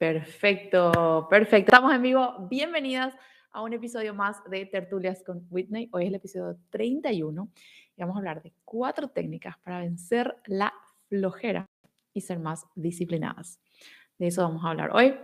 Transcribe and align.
Perfecto, 0.00 1.26
perfecto. 1.28 1.74
Estamos 1.74 1.92
en 1.92 2.00
vivo. 2.00 2.48
Bienvenidas 2.48 3.14
a 3.52 3.60
un 3.60 3.74
episodio 3.74 4.14
más 4.14 4.42
de 4.48 4.64
Tertulias 4.64 5.22
con 5.22 5.46
Whitney. 5.50 5.90
Hoy 5.92 6.04
es 6.04 6.08
el 6.08 6.14
episodio 6.14 6.58
31 6.70 7.50
y 7.98 8.00
vamos 8.00 8.16
a 8.16 8.20
hablar 8.20 8.42
de 8.42 8.54
cuatro 8.64 9.08
técnicas 9.08 9.58
para 9.58 9.80
vencer 9.80 10.34
la 10.46 10.72
flojera 11.10 11.66
y 12.14 12.22
ser 12.22 12.38
más 12.38 12.64
disciplinadas. 12.74 13.60
De 14.16 14.28
eso 14.28 14.40
vamos 14.40 14.64
a 14.64 14.70
hablar 14.70 14.96
hoy. 14.96 15.16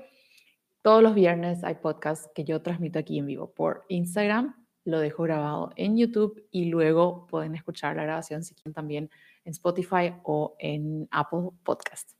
Todos 0.82 1.02
los 1.02 1.14
viernes 1.14 1.64
hay 1.64 1.76
podcasts 1.76 2.28
que 2.34 2.44
yo 2.44 2.60
transmito 2.60 2.98
aquí 2.98 3.18
en 3.18 3.24
vivo 3.24 3.54
por 3.54 3.86
Instagram, 3.88 4.62
lo 4.84 5.00
dejo 5.00 5.22
grabado 5.22 5.70
en 5.76 5.96
YouTube 5.96 6.46
y 6.50 6.66
luego 6.66 7.26
pueden 7.28 7.54
escuchar 7.54 7.96
la 7.96 8.02
grabación 8.02 8.44
si 8.44 8.54
quieren 8.54 8.74
también 8.74 9.10
en 9.42 9.52
Spotify 9.52 10.12
o 10.22 10.54
en 10.58 11.08
Apple 11.10 11.48
Podcast. 11.64 12.15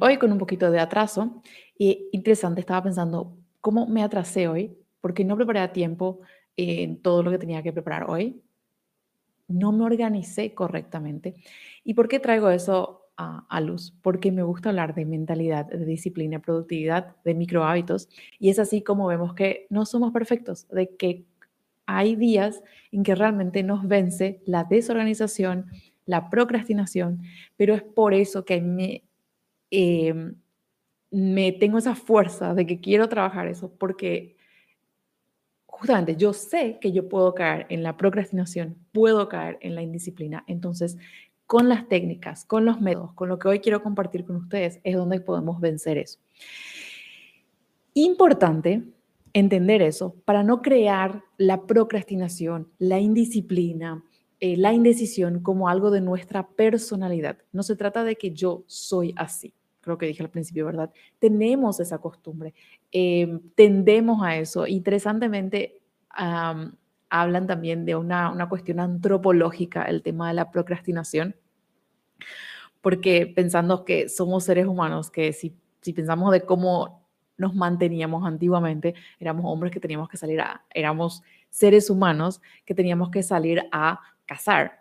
Hoy 0.00 0.16
con 0.18 0.32
un 0.32 0.38
poquito 0.38 0.70
de 0.70 0.78
atraso 0.78 1.42
y 1.78 2.08
interesante, 2.12 2.60
estaba 2.60 2.82
pensando 2.82 3.36
cómo 3.60 3.86
me 3.86 4.02
atrasé 4.02 4.48
hoy 4.48 4.76
porque 5.00 5.24
no 5.24 5.36
preparé 5.36 5.60
a 5.60 5.72
tiempo 5.72 6.20
en 6.56 7.02
todo 7.02 7.22
lo 7.22 7.30
que 7.30 7.38
tenía 7.38 7.62
que 7.62 7.72
preparar 7.72 8.10
hoy. 8.10 8.42
No 9.48 9.72
me 9.72 9.84
organicé 9.84 10.54
correctamente. 10.54 11.34
¿Y 11.84 11.94
por 11.94 12.08
qué 12.08 12.18
traigo 12.18 12.50
eso 12.50 13.06
a, 13.16 13.60
luz 13.60 13.94
porque 14.02 14.30
me 14.30 14.42
gusta 14.42 14.68
hablar 14.68 14.94
de 14.94 15.04
mentalidad, 15.04 15.66
de 15.66 15.84
disciplina, 15.84 16.40
productividad, 16.40 17.16
de 17.24 17.34
micro 17.34 17.64
hábitos. 17.64 18.08
Y 18.38 18.50
es 18.50 18.58
así 18.58 18.82
como 18.82 19.06
vemos 19.06 19.34
que 19.34 19.66
no 19.70 19.86
somos 19.86 20.12
perfectos, 20.12 20.68
de 20.68 20.94
que 20.96 21.24
hay 21.86 22.16
días 22.16 22.62
en 22.92 23.02
que 23.02 23.14
realmente 23.14 23.62
nos 23.62 23.86
vence 23.86 24.42
la 24.44 24.64
desorganización, 24.64 25.66
la 26.04 26.30
procrastinación, 26.30 27.22
pero 27.56 27.74
es 27.74 27.82
por 27.82 28.12
eso 28.12 28.44
que 28.44 28.60
me, 28.60 29.04
em, 29.70 30.36
me 31.10 31.52
tengo 31.52 31.78
esa 31.78 31.94
fuerza 31.94 32.54
de 32.54 32.66
que 32.66 32.80
quiero 32.80 33.08
trabajar 33.08 33.46
eso, 33.46 33.72
porque 33.78 34.36
justamente 35.66 36.16
yo 36.16 36.32
sé 36.32 36.78
que 36.80 36.92
yo 36.92 37.08
puedo 37.08 37.34
caer 37.34 37.66
en 37.68 37.82
la 37.82 37.96
procrastinación, 37.96 38.76
puedo 38.92 39.28
caer 39.28 39.58
en 39.60 39.74
la 39.74 39.82
indisciplina. 39.82 40.44
Entonces, 40.46 40.96
con 41.46 41.68
las 41.68 41.88
técnicas, 41.88 42.44
con 42.44 42.64
los 42.64 42.80
métodos, 42.80 43.12
con 43.12 43.28
lo 43.28 43.38
que 43.38 43.48
hoy 43.48 43.60
quiero 43.60 43.82
compartir 43.82 44.24
con 44.24 44.36
ustedes, 44.36 44.80
es 44.84 44.96
donde 44.96 45.20
podemos 45.20 45.60
vencer 45.60 45.98
eso. 45.98 46.18
Importante 47.94 48.82
entender 49.32 49.82
eso 49.82 50.14
para 50.24 50.42
no 50.42 50.62
crear 50.62 51.22
la 51.36 51.66
procrastinación, 51.66 52.68
la 52.78 52.98
indisciplina, 52.98 54.02
eh, 54.40 54.56
la 54.56 54.72
indecisión 54.72 55.40
como 55.40 55.68
algo 55.68 55.90
de 55.90 56.00
nuestra 56.00 56.46
personalidad. 56.46 57.38
No 57.52 57.62
se 57.62 57.76
trata 57.76 58.04
de 58.04 58.16
que 58.16 58.32
yo 58.32 58.64
soy 58.66 59.14
así, 59.16 59.54
creo 59.80 59.96
que 59.96 60.06
dije 60.06 60.22
al 60.22 60.30
principio, 60.30 60.66
¿verdad? 60.66 60.90
Tenemos 61.18 61.80
esa 61.80 61.98
costumbre, 61.98 62.52
em, 62.92 63.40
tendemos 63.54 64.22
a 64.22 64.36
eso. 64.36 64.66
Interesantemente, 64.66 65.80
hablan 67.08 67.46
también 67.46 67.84
de 67.84 67.94
una, 67.94 68.30
una 68.30 68.48
cuestión 68.48 68.80
antropológica, 68.80 69.84
el 69.84 70.02
tema 70.02 70.28
de 70.28 70.34
la 70.34 70.50
procrastinación, 70.50 71.36
porque 72.80 73.26
pensando 73.26 73.84
que 73.84 74.08
somos 74.08 74.44
seres 74.44 74.66
humanos, 74.66 75.10
que 75.10 75.32
si, 75.32 75.54
si 75.80 75.92
pensamos 75.92 76.32
de 76.32 76.42
cómo 76.42 77.06
nos 77.38 77.54
manteníamos 77.54 78.24
antiguamente, 78.26 78.94
éramos 79.18 79.44
hombres 79.46 79.72
que 79.72 79.80
teníamos 79.80 80.08
que 80.08 80.16
salir 80.16 80.40
a, 80.40 80.64
éramos 80.74 81.22
seres 81.50 81.90
humanos 81.90 82.40
que 82.64 82.74
teníamos 82.74 83.10
que 83.10 83.22
salir 83.22 83.62
a 83.72 84.00
cazar. 84.26 84.80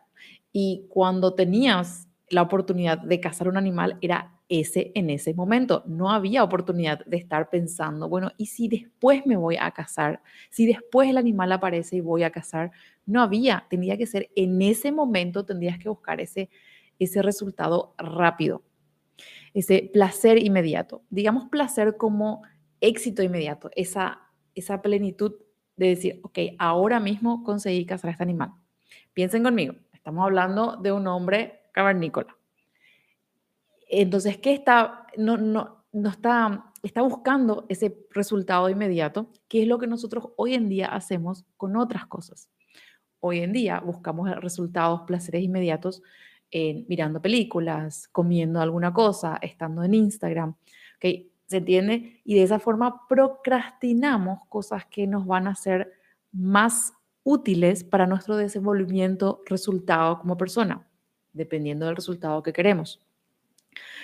Y 0.52 0.88
cuando 0.90 1.36
tenías 1.36 2.08
la 2.30 2.42
oportunidad 2.42 2.98
de 3.00 3.20
cazar 3.20 3.48
un 3.48 3.58
animal, 3.58 3.98
era 4.02 4.36
ese 4.50 4.92
en 4.96 5.10
ese 5.10 5.34
momento. 5.34 5.84
No 5.88 6.12
había 6.12 6.44
oportunidad 6.44 7.06
de 7.06 7.18
estar 7.18 7.50
pensando, 7.50 8.10
bueno, 8.10 8.32
¿y 8.38 8.48
si 8.48 8.68
después 8.68 9.26
me 9.26 9.38
voy 9.38 9.58
a 9.60 9.72
cazar? 9.72 10.22
Si 10.50 10.66
después 10.66 11.10
el 11.10 11.18
animal 11.18 11.52
aparece 11.52 11.98
y 11.98 12.02
voy 12.02 12.24
a 12.24 12.32
cazar, 12.32 12.72
no 13.06 13.22
había, 13.22 13.66
tenía 13.70 13.98
que 13.98 14.08
ser 14.08 14.30
en 14.36 14.62
ese 14.62 14.92
momento, 14.92 15.46
tendrías 15.46 15.80
que 15.80 15.90
buscar 15.90 16.22
ese, 16.22 16.50
ese 17.00 17.22
resultado 17.22 17.96
rápido, 17.98 18.64
ese 19.54 19.90
placer 19.94 20.44
inmediato. 20.44 21.04
Digamos 21.10 21.50
placer 21.50 21.98
como 21.98 22.44
éxito 22.82 23.24
inmediato, 23.24 23.72
esa, 23.76 24.22
esa 24.54 24.82
plenitud 24.82 25.34
de 25.76 25.88
decir, 25.88 26.20
ok, 26.24 26.40
ahora 26.58 27.00
mismo 27.00 27.44
conseguí 27.44 27.86
cazar 27.86 28.10
a 28.10 28.12
este 28.12 28.24
animal. 28.24 28.52
Piensen 29.16 29.44
conmigo, 29.44 29.74
estamos 29.92 30.24
hablando 30.24 30.78
de 30.78 30.92
un 30.92 31.08
hombre 31.08 31.64
cavernícola 31.72 32.38
entonces, 33.88 34.38
¿qué 34.38 34.54
está? 34.54 35.08
No, 35.18 35.38
no, 35.38 35.86
no 35.92 36.10
está, 36.10 36.72
está 36.84 37.02
buscando 37.02 37.66
ese 37.70 37.98
resultado 38.12 38.70
inmediato, 38.70 39.32
que 39.48 39.62
es 39.62 39.68
lo 39.68 39.80
que 39.80 39.88
nosotros 39.88 40.30
hoy 40.38 40.54
en 40.54 40.70
día 40.70 40.88
hacemos 40.88 41.46
con 41.58 41.76
otras 41.78 42.06
cosas. 42.08 42.50
Hoy 43.20 43.40
en 43.40 43.54
día 43.54 43.80
buscamos 43.80 44.30
resultados, 44.42 45.02
placeres 45.02 45.44
inmediatos 45.44 46.04
en, 46.52 46.86
mirando 46.88 47.22
películas, 47.22 48.08
comiendo 48.10 48.62
alguna 48.62 48.94
cosa, 48.94 49.38
estando 49.42 49.84
en 49.84 49.94
Instagram. 49.94 50.56
¿okay? 50.98 51.32
¿Se 51.48 51.58
entiende? 51.58 52.22
Y 52.24 52.36
de 52.36 52.44
esa 52.44 52.60
forma 52.60 53.08
procrastinamos 53.08 54.40
cosas 54.50 54.86
que 54.86 55.08
nos 55.08 55.26
van 55.26 55.48
a 55.48 55.56
ser 55.56 55.94
más 56.32 56.94
útiles 57.26 57.84
para 57.84 58.06
nuestro 58.06 58.38
desenvolvimiento, 58.38 59.42
resultado 59.48 60.20
como 60.20 60.38
persona, 60.38 60.88
dependiendo 61.34 61.88
del 61.88 61.96
resultado 61.96 62.44
que 62.44 62.54
queremos. 62.54 63.04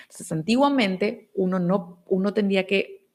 Entonces, 0.01 0.31
antiguamente 0.31 1.29
uno 1.35 1.59
no 1.59 2.03
uno 2.07 2.33
tendría 2.33 2.65
que 2.65 3.07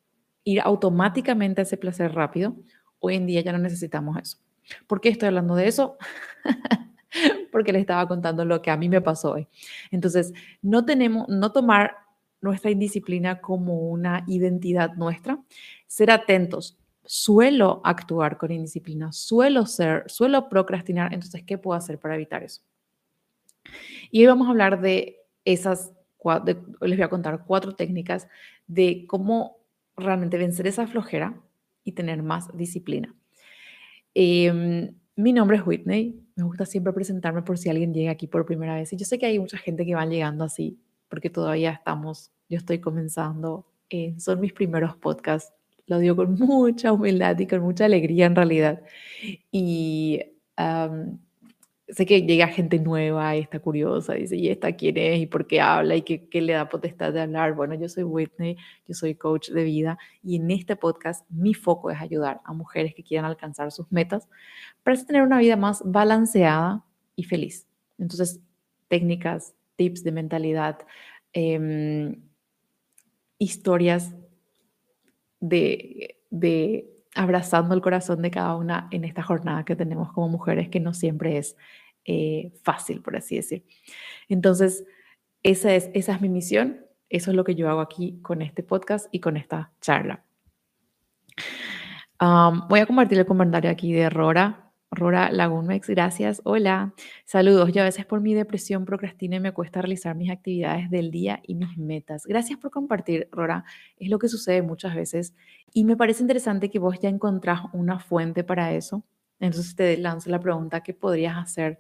ir 0.45 0.61
automáticamente 0.61 1.61
a 1.61 1.65
ese 1.65 1.77
placer 1.77 2.15
rápido. 2.15 2.56
Hoy 3.00 3.16
en 3.16 3.27
día 3.27 3.41
ya 3.41 3.53
no 3.53 3.59
necesitamos 3.59 4.16
eso. 4.16 4.39
¿Por 4.87 5.00
qué 5.00 5.09
estoy 5.09 5.27
hablando 5.27 5.56
de 5.56 5.66
eso? 5.66 5.99
Porque 7.53 7.72
le 7.72 7.81
estaba 7.81 8.06
contando 8.06 8.45
lo 8.45 8.62
que 8.62 8.71
a 8.71 8.77
mí 8.77 8.89
me 8.89 9.00
pasó 9.00 9.33
hoy. 9.33 9.49
Entonces, 9.91 10.33
no 10.62 10.84
tenemos, 10.84 11.28
no 11.28 11.50
tomar 11.50 11.97
nuestra 12.41 12.71
indisciplina 12.71 13.41
como 13.41 13.89
una 13.89 14.25
identidad 14.28 14.95
nuestra, 14.95 15.43
ser 15.89 16.12
atentos. 16.12 16.78
Suelo 17.06 17.81
actuar 17.84 18.37
con 18.37 18.53
indisciplina, 18.53 19.12
suelo 19.12 19.65
ser, 19.67 20.05
suelo 20.09 20.49
procrastinar, 20.49 21.15
entonces, 21.15 21.44
¿qué 21.44 21.56
puedo 21.56 21.77
hacer 21.77 21.99
para 21.99 22.17
evitar 22.17 22.43
eso? 22.43 22.62
Y 24.11 24.21
hoy 24.21 24.27
vamos 24.27 24.49
a 24.49 24.50
hablar 24.50 24.81
de 24.81 25.21
esas 25.45 25.93
les 26.45 26.97
voy 26.97 27.03
a 27.03 27.09
contar 27.09 27.45
cuatro 27.47 27.72
técnicas 27.72 28.28
de 28.66 29.05
cómo 29.06 29.59
realmente 29.97 30.39
vencer 30.39 30.66
esa 30.66 30.87
flojera 30.87 31.41
y 31.84 31.93
tener 31.93 32.22
más 32.22 32.55
disciplina. 32.56 33.15
Em, 34.15 34.95
mi 35.15 35.33
nombre 35.33 35.56
es 35.56 35.66
Whitney, 35.66 36.21
me 36.34 36.45
gusta 36.45 36.66
siempre 36.66 36.93
presentarme 36.93 37.43
por 37.43 37.59
si 37.59 37.71
alguien 37.71 37.95
llega 37.95 38.11
aquí 38.11 38.27
por 38.27 38.45
primera 38.45 38.75
vez. 38.75 38.93
Y 38.93 38.97
yo 38.97 39.05
sé 39.05 39.19
que 39.19 39.27
hay 39.27 39.39
mucha 39.39 39.59
gente 39.59 39.87
que 39.87 39.95
va 39.95 40.05
llegando 40.05 40.45
así, 40.45 40.78
porque 41.09 41.31
todavía 41.31 41.71
estamos, 41.71 42.33
yo 42.49 42.59
estoy 42.59 42.81
comenzando, 42.81 43.66
eh, 43.89 44.15
son 44.19 44.41
mis 44.41 44.53
primeros 44.53 44.97
podcasts, 44.97 45.53
lo 45.87 45.99
digo 45.99 46.17
con 46.17 46.35
mucha 46.39 46.93
humildad 46.93 47.39
y 47.39 47.47
con 47.47 47.61
mucha 47.61 47.85
alegría 47.87 48.27
en 48.27 48.37
realidad. 48.37 48.83
Y 49.51 50.21
sé 51.89 52.05
que 52.05 52.23
llega 52.23 52.49
gente 52.49 52.79
nueva 52.79 53.37
y 53.37 53.41
está 53.41 53.61
curiosa, 53.61 54.15
dice, 54.15 54.37
¿y 54.37 54.49
esta 54.49 54.73
quién 54.73 54.97
es? 54.97 55.21
¿Y 55.21 55.27
por 55.27 55.47
qué 55.47 55.61
habla? 55.61 55.95
¿Y 55.95 56.03
qué, 56.03 56.29
qué, 56.29 56.41
le 56.41 56.55
da 56.55 56.69
potestad 56.69 57.13
de 57.13 57.21
hablar? 57.21 57.55
Bueno, 57.55 57.75
yo 57.75 57.89
soy 57.89 58.03
Whitney, 58.03 58.57
yo 58.89 58.95
soy 58.95 59.15
coach 59.15 59.51
de 59.51 59.63
vida 59.63 59.99
y 60.23 60.37
en 60.37 60.51
este 60.51 60.75
podcast 60.75 61.25
mi 61.31 61.55
foco 61.55 61.91
es 61.91 62.01
ayudar 62.01 62.41
a 62.45 62.53
mujeres 62.53 62.95
que 62.95 63.05
quieran 63.05 63.27
alcanzar 63.27 63.71
sus 63.71 63.91
metas 63.93 64.29
para 64.83 65.03
tener 65.05 65.23
una 65.23 65.39
vida 65.39 65.57
más 65.57 65.83
balanceada 65.85 66.85
y 67.15 67.25
feliz. 67.25 67.67
Entonces, 67.99 68.41
técnicas, 68.89 69.55
tips 69.77 70.03
de 70.03 70.13
mentalidad, 70.13 70.79
em, 71.33 72.21
historias 73.39 74.13
de, 75.41 76.18
de 76.30 76.97
abrazando 77.15 77.74
el 77.74 77.80
corazón 77.80 78.22
de 78.22 78.30
cada 78.30 78.56
una 78.56 78.88
en 78.91 79.04
esta 79.04 79.22
jornada 79.22 79.65
que 79.65 79.77
tenemos 79.77 80.12
como 80.12 80.28
mujeres, 80.28 80.68
que 80.68 80.80
no 80.80 80.94
siempre 80.94 81.38
es 81.38 81.56
eh, 82.04 82.53
fácil, 82.62 83.03
por 83.03 83.16
así 83.16 83.36
decir. 83.36 83.65
Entonces, 84.28 84.84
esa 85.42 85.74
es, 85.74 85.91
esa 85.94 86.15
es 86.15 86.21
mi 86.21 86.28
misión, 86.28 86.84
eso 87.09 87.30
es 87.30 87.36
lo 87.36 87.44
que 87.44 87.54
yo 87.54 87.68
hago 87.68 87.80
aquí 87.80 88.21
con 88.22 88.42
este 88.42 88.62
podcast 88.62 89.09
y 89.12 89.21
con 89.21 89.36
esta 89.36 89.72
charla. 89.80 90.24
voy 92.21 92.80
a 92.80 92.86
compartir 92.86 93.18
el 93.18 93.27
comentario 93.27 93.71
aquí 93.71 93.92
de 93.92 94.10
Rora. 94.10 94.66
Rora 94.97 95.31
Lagunmex, 95.31 95.89
gracias. 95.89 96.41
Hola, 96.45 96.95
saludos. 97.27 97.71
Yo 97.72 97.83
a 97.83 97.84
veces 97.84 98.07
por 98.07 98.22
mi 98.22 98.33
depresión 98.33 98.87
procrastino 98.87 99.37
y 99.37 99.41
me 99.41 99.53
cuesta 99.53 99.83
realizar 99.83 100.16
mis 100.16 100.31
actividades 100.31 100.91
del 100.91 101.10
día 101.10 101.41
y 101.47 101.54
mis 101.54 101.77
metas. 101.77 102.25
Gracias 102.25 102.59
por 102.59 102.71
compartir, 102.71 103.28
Rora. 103.31 103.65
Es 103.98 104.09
lo 104.09 104.19
que 104.19 104.28
sucede 104.28 104.63
muchas 104.63 104.95
veces 104.95 105.34
y 105.75 105.84
me 105.84 105.97
parece 105.97 106.22
interesante 106.22 106.71
que 106.71 106.78
vos 106.78 106.98
ya 106.98 107.10
encontrás 107.10 107.60
una 107.75 107.98
fuente 107.98 108.43
para 108.43 108.72
eso. 108.72 109.04
Entonces 109.39 109.77
te 109.77 109.98
lanzo 109.98 110.31
la 110.31 110.41
pregunta, 110.41 110.83
¿qué 110.83 110.95
podrías 110.95 111.37
hacer 111.37 111.78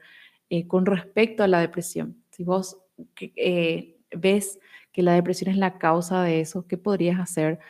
eh, 0.50 0.66
con 0.66 0.84
respecto 0.84 1.42
a 1.42 1.48
la 1.48 1.60
depresión? 1.60 2.22
Si 2.30 2.44
vos 2.44 2.78
eh, 3.18 3.96
ves 4.14 4.58
que 4.92 5.02
la 5.02 5.14
depresión 5.14 5.50
es 5.50 5.56
la 5.56 5.78
causa 5.78 6.22
de 6.22 6.40
eso, 6.42 6.66
¿qué 6.66 6.76
podrías 6.76 7.18
hacer 7.18 7.60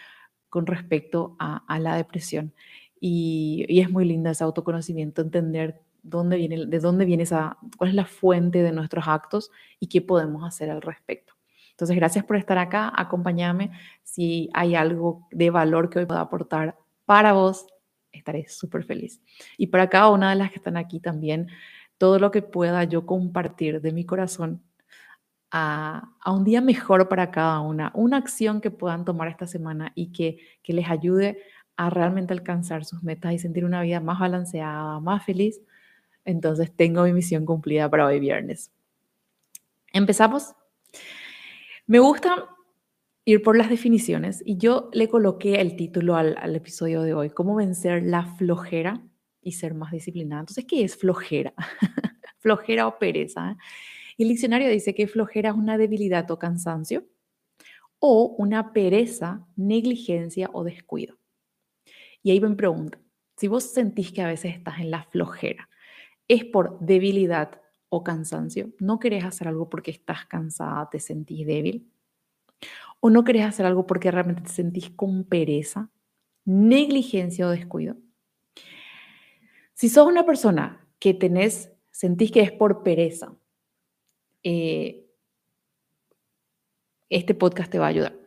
con 0.48 0.66
respecto 0.66 1.36
a, 1.38 1.78
la 1.78 1.94
depresión? 1.94 2.52
Y, 3.00 3.66
es 3.68 3.90
muy 3.90 4.04
linda 4.04 4.30
ese 4.30 4.44
autoconocimiento, 4.44 5.22
entender 5.22 5.82
de 6.02 6.78
dónde 6.80 7.04
viene 7.04 7.22
esa, 7.24 7.58
cuál 7.76 7.90
es 7.90 7.96
la 7.96 8.06
fuente 8.06 8.62
de 8.62 8.72
nuestros 8.72 9.08
actos 9.08 9.50
y 9.80 9.88
qué 9.88 10.00
podemos 10.00 10.44
hacer 10.44 10.70
al 10.70 10.82
respecto. 10.82 11.34
Entonces, 11.72 11.96
gracias 11.96 12.24
por 12.24 12.36
estar 12.36 12.56
acá, 12.58 12.92
acompáñame. 12.96 13.70
Si 14.02 14.48
hay 14.54 14.74
algo 14.74 15.26
de 15.30 15.50
valor 15.50 15.90
que 15.90 15.98
hoy 15.98 16.06
pueda 16.06 16.20
aportar 16.22 16.78
para 17.04 17.32
vos, 17.32 17.66
estaré 18.12 18.48
súper 18.48 18.84
feliz. 18.84 19.20
Y 19.58 19.66
para 19.66 19.88
cada 19.88 20.10
una 20.10 20.30
de 20.30 20.36
las 20.36 20.50
que 20.50 20.56
están 20.56 20.76
aquí 20.76 21.00
también, 21.00 21.48
todo 21.98 22.18
lo 22.18 22.30
que 22.30 22.42
pueda 22.42 22.84
yo 22.84 23.04
compartir 23.04 23.80
de 23.80 23.92
mi 23.92 24.04
corazón 24.04 24.62
a, 25.50 26.08
un 26.26 26.44
día 26.44 26.60
mejor 26.60 27.08
para 27.08 27.30
cada 27.30 27.60
una, 27.60 27.92
una 27.94 28.16
acción 28.16 28.60
que 28.60 28.70
puedan 28.70 29.04
tomar 29.04 29.28
esta 29.28 29.46
semana 29.46 29.92
y 29.94 30.12
que, 30.12 30.38
que 30.62 30.72
les 30.72 30.88
ayude 30.88 31.42
a 31.76 31.90
realmente 31.90 32.32
alcanzar 32.32 32.84
sus 32.84 33.02
metas 33.02 33.32
y 33.32 33.38
sentir 33.38 33.64
una 33.64 33.82
vida 33.82 34.00
más 34.00 34.18
balanceada, 34.18 35.00
más 35.00 35.24
feliz. 35.24 35.60
Entonces 36.24 36.74
tengo 36.74 37.04
mi 37.04 37.12
misión 37.12 37.44
cumplida 37.44 37.88
para 37.90 38.06
hoy 38.06 38.18
viernes. 38.18 38.72
¿Empezamos? 39.92 40.54
Me 41.86 41.98
gusta 42.00 42.48
ir 43.24 43.42
por 43.42 43.56
las 43.56 43.68
definiciones 43.68 44.42
y 44.44 44.56
yo 44.56 44.88
le 44.92 45.08
coloqué 45.08 45.60
el 45.60 45.76
título 45.76 46.16
al, 46.16 46.54
episodio 46.54 47.02
de 47.02 47.14
hoy, 47.14 47.30
cómo 47.30 47.54
vencer 47.54 48.02
la 48.04 48.24
flojera 48.36 49.02
y 49.42 49.52
ser 49.52 49.74
más 49.74 49.92
disciplinada. 49.92 50.40
Entonces, 50.40 50.64
¿qué 50.64 50.84
es 50.84 50.96
flojera? 50.96 51.54
flojera 52.38 52.86
o 52.86 52.98
pereza. 52.98 53.56
El 54.18 54.28
diccionario 54.28 54.68
dice 54.68 54.94
que 54.94 55.08
flojera 55.08 55.50
es 55.50 55.56
una 55.56 55.76
debilidad 55.76 56.30
o 56.30 56.38
cansancio 56.38 57.04
o 57.98 58.34
una 58.38 58.72
pereza, 58.72 59.46
negligencia 59.56 60.50
o 60.52 60.64
descuido. 60.64 61.16
Y 62.26 62.32
ahí 62.32 62.40
me 62.40 62.56
pregunta, 62.56 62.98
si 63.36 63.46
vos 63.46 63.62
sentís 63.62 64.10
que 64.10 64.20
a 64.20 64.26
veces 64.26 64.56
estás 64.56 64.80
en 64.80 64.90
la 64.90 65.04
flojera, 65.04 65.68
¿es 66.26 66.44
por 66.44 66.76
debilidad 66.80 67.60
o 67.88 68.02
cansancio, 68.02 68.72
no 68.80 68.98
querés 68.98 69.22
hacer 69.22 69.46
algo 69.46 69.70
porque 69.70 69.92
estás 69.92 70.26
cansada, 70.26 70.90
te 70.90 70.98
sentís 70.98 71.46
débil, 71.46 71.88
o 72.98 73.10
no 73.10 73.22
querés 73.22 73.44
hacer 73.44 73.64
algo 73.64 73.86
porque 73.86 74.10
realmente 74.10 74.42
te 74.42 74.48
sentís 74.48 74.90
con 74.90 75.22
pereza, 75.22 75.88
negligencia 76.44 77.46
o 77.46 77.50
descuido. 77.50 77.94
Si 79.74 79.88
sos 79.88 80.08
una 80.08 80.26
persona 80.26 80.84
que 80.98 81.14
tenés, 81.14 81.70
sentís 81.92 82.32
que 82.32 82.40
es 82.40 82.50
por 82.50 82.82
pereza, 82.82 83.36
eh, 84.42 85.06
este 87.08 87.36
podcast 87.36 87.70
te 87.70 87.78
va 87.78 87.84
a 87.86 87.90
ayudar. 87.90 88.25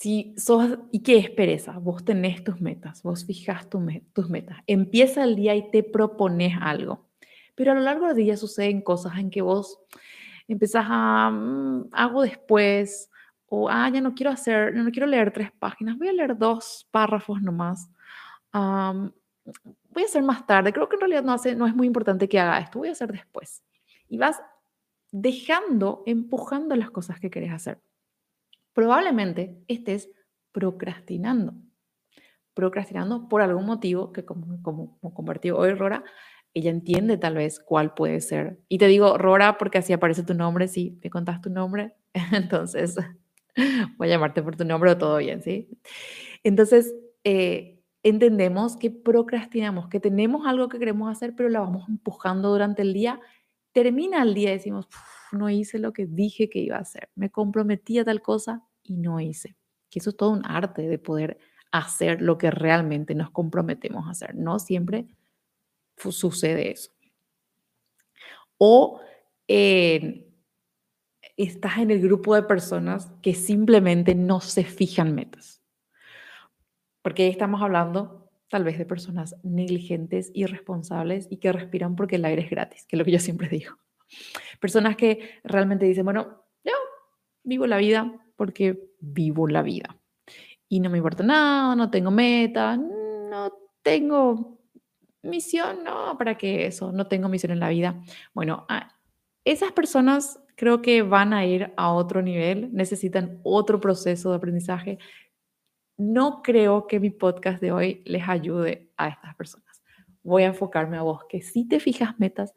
Si 0.00 0.32
sos, 0.36 0.78
¿y 0.92 1.02
qué 1.02 1.18
es 1.18 1.28
pereza? 1.28 1.72
Vos 1.72 2.04
tenés 2.04 2.44
tus 2.44 2.60
metas, 2.60 3.02
vos 3.02 3.24
fijas 3.24 3.68
tus 3.68 4.30
metas. 4.30 4.58
Empieza 4.68 5.24
el 5.24 5.34
día 5.34 5.56
y 5.56 5.72
te 5.72 5.82
propones 5.82 6.54
algo. 6.60 7.08
Pero 7.56 7.72
a 7.72 7.74
lo 7.74 7.80
largo 7.80 8.06
del 8.06 8.18
día 8.18 8.36
suceden 8.36 8.80
cosas 8.80 9.18
en 9.18 9.28
que 9.28 9.42
vos 9.42 9.80
empezás 10.46 10.86
a, 10.88 11.30
mm, 11.30 11.88
hago 11.90 12.22
después, 12.22 13.10
o, 13.46 13.68
ah, 13.68 13.90
ya 13.92 14.00
no 14.00 14.14
quiero 14.14 14.30
hacer, 14.30 14.72
no 14.72 14.88
quiero 14.92 15.08
leer 15.08 15.32
tres 15.32 15.50
páginas, 15.58 15.98
voy 15.98 16.06
a 16.06 16.12
leer 16.12 16.38
dos 16.38 16.86
párrafos 16.92 17.42
nomás. 17.42 17.90
voy 18.52 20.02
a 20.02 20.06
hacer 20.06 20.22
más 20.22 20.46
tarde, 20.46 20.72
creo 20.72 20.88
que 20.88 20.94
en 20.96 21.00
realidad 21.00 21.24
no, 21.24 21.32
hace, 21.32 21.56
no 21.56 21.66
es 21.66 21.74
muy 21.74 21.86
importante 21.88 22.28
que 22.28 22.38
haga 22.38 22.60
esto, 22.60 22.78
voy 22.78 22.88
a 22.88 22.92
hacer 22.92 23.10
después. 23.10 23.64
Y 24.08 24.16
vas 24.18 24.40
dejando, 25.10 26.04
empujando 26.06 26.76
las 26.76 26.90
cosas 26.92 27.18
que 27.18 27.30
querés 27.30 27.52
hacer. 27.52 27.80
Probablemente 28.78 29.58
estés 29.66 30.08
procrastinando. 30.52 31.54
Procrastinando 32.54 33.28
por 33.28 33.42
algún 33.42 33.66
motivo 33.66 34.12
que, 34.12 34.24
como, 34.24 34.62
como, 34.62 35.00
como 35.00 35.14
compartió 35.14 35.58
hoy 35.58 35.74
Rora, 35.74 36.04
ella 36.54 36.70
entiende 36.70 37.16
tal 37.16 37.34
vez 37.34 37.58
cuál 37.58 37.94
puede 37.94 38.20
ser. 38.20 38.60
Y 38.68 38.78
te 38.78 38.86
digo 38.86 39.18
Rora 39.18 39.58
porque 39.58 39.78
así 39.78 39.92
aparece 39.92 40.22
tu 40.22 40.34
nombre, 40.34 40.68
sí, 40.68 40.96
me 41.02 41.10
contás 41.10 41.40
tu 41.40 41.50
nombre, 41.50 41.96
entonces 42.32 42.94
voy 43.98 44.06
a 44.06 44.10
llamarte 44.10 44.44
por 44.44 44.54
tu 44.54 44.64
nombre 44.64 44.92
o 44.92 44.96
todo 44.96 45.16
bien, 45.18 45.42
¿sí? 45.42 45.68
Entonces, 46.44 46.94
eh, 47.24 47.80
entendemos 48.04 48.76
que 48.76 48.92
procrastinamos, 48.92 49.88
que 49.88 49.98
tenemos 49.98 50.46
algo 50.46 50.68
que 50.68 50.78
queremos 50.78 51.10
hacer, 51.10 51.34
pero 51.34 51.48
la 51.48 51.58
vamos 51.58 51.88
empujando 51.88 52.50
durante 52.50 52.82
el 52.82 52.94
día. 52.94 53.18
Termina 53.72 54.22
el 54.22 54.34
día 54.34 54.50
y 54.50 54.58
decimos, 54.58 54.86
no 55.32 55.50
hice 55.50 55.80
lo 55.80 55.92
que 55.92 56.06
dije 56.06 56.48
que 56.48 56.60
iba 56.60 56.76
a 56.76 56.82
hacer, 56.82 57.08
me 57.16 57.28
comprometí 57.28 57.98
a 57.98 58.04
tal 58.04 58.22
cosa 58.22 58.62
y 58.88 58.96
no 58.96 59.20
hice. 59.20 59.56
Que 59.90 60.00
eso 60.00 60.10
es 60.10 60.16
todo 60.16 60.30
un 60.30 60.44
arte 60.44 60.82
de 60.82 60.98
poder 60.98 61.38
hacer 61.70 62.22
lo 62.22 62.38
que 62.38 62.50
realmente 62.50 63.14
nos 63.14 63.30
comprometemos 63.30 64.06
a 64.06 64.10
hacer. 64.10 64.34
No 64.34 64.58
siempre 64.58 65.06
sucede 65.96 66.70
eso. 66.70 66.92
O 68.58 69.00
estás 71.36 71.78
en 71.78 71.90
el 71.90 72.00
grupo 72.00 72.34
de 72.34 72.42
personas 72.42 73.12
que 73.22 73.34
simplemente 73.34 74.14
no 74.14 74.40
se 74.40 74.64
fijan 74.64 75.14
metas. 75.14 75.62
Porque 77.02 77.24
ahí 77.24 77.30
estamos 77.30 77.62
hablando 77.62 78.30
tal 78.48 78.64
vez 78.64 78.78
de 78.78 78.86
personas 78.86 79.36
negligentes, 79.42 80.30
irresponsables 80.34 81.26
y 81.30 81.36
que 81.36 81.52
respiran 81.52 81.96
porque 81.96 82.16
el 82.16 82.24
aire 82.24 82.42
es 82.42 82.50
gratis, 82.50 82.86
que 82.86 82.96
es 82.96 82.98
lo 82.98 83.04
que 83.04 83.12
yo 83.12 83.18
siempre 83.18 83.48
digo. 83.48 83.76
Personas 84.58 84.96
que 84.96 85.40
realmente 85.44 85.84
dicen, 85.84 86.04
bueno, 86.04 86.44
vivo 87.48 87.66
la 87.66 87.78
vida 87.78 88.12
porque 88.36 88.90
vivo 89.00 89.48
la 89.48 89.62
vida. 89.62 89.96
Y 90.68 90.80
no 90.80 90.90
me 90.90 90.98
importa 90.98 91.22
nada, 91.22 91.74
no 91.74 91.90
tengo 91.90 92.10
meta, 92.10 92.76
no 92.76 93.52
tengo 93.82 94.58
misión, 95.22 95.82
no, 95.84 96.16
¿para 96.18 96.36
qué 96.36 96.66
eso? 96.66 96.92
No 96.92 97.06
tengo 97.06 97.28
misión 97.28 97.52
en 97.52 97.60
la 97.60 97.70
vida. 97.70 98.00
Bueno, 98.34 98.66
esas 99.44 99.72
personas 99.72 100.40
creo 100.56 100.82
que 100.82 101.02
van 101.02 101.32
a 101.32 101.46
ir 101.46 101.72
a 101.76 101.92
otro 101.92 102.20
nivel, 102.20 102.72
necesitan 102.72 103.40
otro 103.44 103.80
proceso 103.80 104.30
de 104.30 104.36
aprendizaje. 104.36 104.98
No 105.96 106.42
creo 106.42 106.86
que 106.86 107.00
mi 107.00 107.10
podcast 107.10 107.60
de 107.60 107.72
hoy 107.72 108.02
les 108.04 108.28
ayude 108.28 108.90
a 108.96 109.08
estas 109.08 109.34
personas. 109.36 109.82
Voy 110.22 110.42
a 110.42 110.48
enfocarme 110.48 110.98
a 110.98 111.02
vos, 111.02 111.22
que 111.28 111.40
si 111.40 111.66
te 111.66 111.80
fijas 111.80 112.18
metas, 112.18 112.52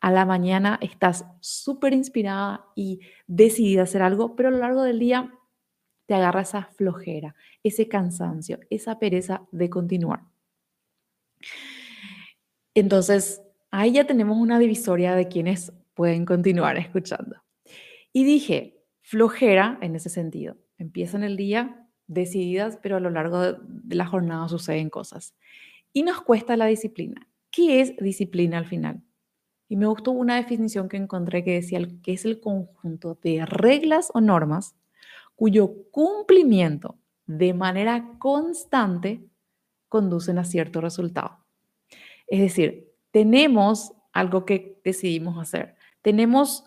a 0.00 0.10
la 0.10 0.24
mañana 0.24 0.78
estás 0.82 1.24
súper 1.40 1.92
inspirada 1.92 2.66
y 2.74 3.00
decidida 3.26 3.80
a 3.80 3.84
hacer 3.84 4.02
algo, 4.02 4.36
pero 4.36 4.48
a 4.48 4.52
lo 4.52 4.58
largo 4.58 4.82
del 4.82 4.98
día 4.98 5.32
te 6.06 6.14
agarra 6.14 6.42
esa 6.42 6.64
flojera, 6.76 7.34
ese 7.62 7.88
cansancio, 7.88 8.60
esa 8.70 8.98
pereza 8.98 9.42
de 9.50 9.68
continuar. 9.70 10.22
Entonces, 12.74 13.42
ahí 13.70 13.92
ya 13.92 14.06
tenemos 14.06 14.38
una 14.38 14.58
divisoria 14.58 15.14
de 15.14 15.28
quienes 15.28 15.72
pueden 15.94 16.24
continuar 16.24 16.76
escuchando. 16.76 17.42
Y 18.12 18.24
dije, 18.24 18.82
flojera 19.02 19.78
en 19.80 19.96
ese 19.96 20.10
sentido. 20.10 20.56
Empiezan 20.78 21.24
el 21.24 21.36
día 21.36 21.88
decididas, 22.06 22.78
pero 22.82 22.96
a 22.96 23.00
lo 23.00 23.10
largo 23.10 23.40
de 23.40 23.94
la 23.96 24.06
jornada 24.06 24.48
suceden 24.48 24.90
cosas. 24.90 25.34
Y 25.92 26.02
nos 26.02 26.20
cuesta 26.20 26.56
la 26.56 26.66
disciplina. 26.66 27.28
¿Qué 27.50 27.80
es 27.80 27.96
disciplina 27.96 28.58
al 28.58 28.66
final? 28.66 29.02
Y 29.68 29.76
me 29.76 29.86
gustó 29.86 30.12
una 30.12 30.36
definición 30.36 30.88
que 30.88 30.96
encontré 30.96 31.42
que 31.42 31.54
decía 31.54 31.80
que 32.02 32.12
es 32.12 32.24
el 32.24 32.40
conjunto 32.40 33.18
de 33.22 33.44
reglas 33.46 34.10
o 34.14 34.20
normas 34.20 34.76
cuyo 35.34 35.90
cumplimiento 35.90 36.96
de 37.26 37.52
manera 37.52 38.12
constante 38.18 39.24
conducen 39.88 40.38
a 40.38 40.44
cierto 40.44 40.80
resultado. 40.80 41.38
Es 42.26 42.40
decir, 42.40 42.92
tenemos 43.10 43.92
algo 44.12 44.44
que 44.44 44.80
decidimos 44.84 45.38
hacer, 45.38 45.76
tenemos 46.02 46.64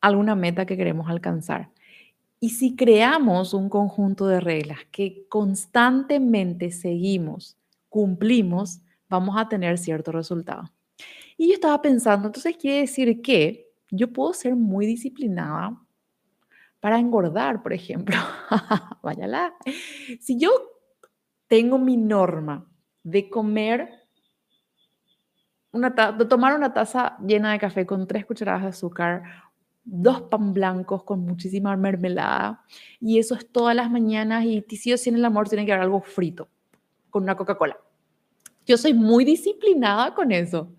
alguna 0.00 0.34
meta 0.34 0.66
que 0.66 0.76
queremos 0.76 1.08
alcanzar. 1.08 1.70
Y 2.40 2.50
si 2.50 2.76
creamos 2.76 3.54
un 3.54 3.70
conjunto 3.70 4.26
de 4.26 4.38
reglas 4.38 4.80
que 4.90 5.26
constantemente 5.28 6.72
seguimos, 6.72 7.56
cumplimos, 7.88 8.82
vamos 9.08 9.36
a 9.38 9.48
tener 9.48 9.78
cierto 9.78 10.12
resultado. 10.12 10.73
Y 11.36 11.48
yo 11.48 11.54
estaba 11.54 11.80
pensando, 11.82 12.28
entonces 12.28 12.56
quiere 12.56 12.80
decir 12.80 13.20
que 13.22 13.72
yo 13.90 14.12
puedo 14.12 14.32
ser 14.32 14.54
muy 14.56 14.86
disciplinada 14.86 15.80
para 16.80 16.98
engordar, 16.98 17.62
por 17.62 17.72
ejemplo. 17.72 18.16
Váyala. 19.02 19.54
Si 20.20 20.38
yo 20.38 20.50
tengo 21.48 21.78
mi 21.78 21.96
norma 21.96 22.66
de 23.02 23.28
comer 23.28 24.04
de 25.72 26.24
tomar 26.26 26.54
una 26.54 26.72
taza 26.72 27.16
llena 27.18 27.52
de 27.52 27.58
café 27.58 27.84
con 27.84 28.06
tres 28.06 28.24
cucharadas 28.24 28.62
de 28.62 28.68
azúcar, 28.68 29.22
dos 29.84 30.22
pan 30.22 30.52
blancos 30.54 31.02
con 31.02 31.20
muchísima 31.20 31.76
mermelada, 31.76 32.62
y 33.00 33.18
eso 33.18 33.34
es 33.34 33.50
todas 33.50 33.74
las 33.74 33.90
mañanas, 33.90 34.44
y 34.44 34.64
si 34.76 34.90
yo 34.90 34.96
en 35.04 35.16
el 35.16 35.24
amor 35.24 35.48
tiene 35.48 35.66
que 35.66 35.72
haber 35.72 35.82
algo 35.82 36.00
frito, 36.00 36.48
con 37.10 37.24
una 37.24 37.36
Coca-Cola. 37.36 37.76
Yo 38.66 38.78
soy 38.78 38.94
muy 38.94 39.24
disciplinada 39.24 40.14
con 40.14 40.32
eso. 40.32 40.72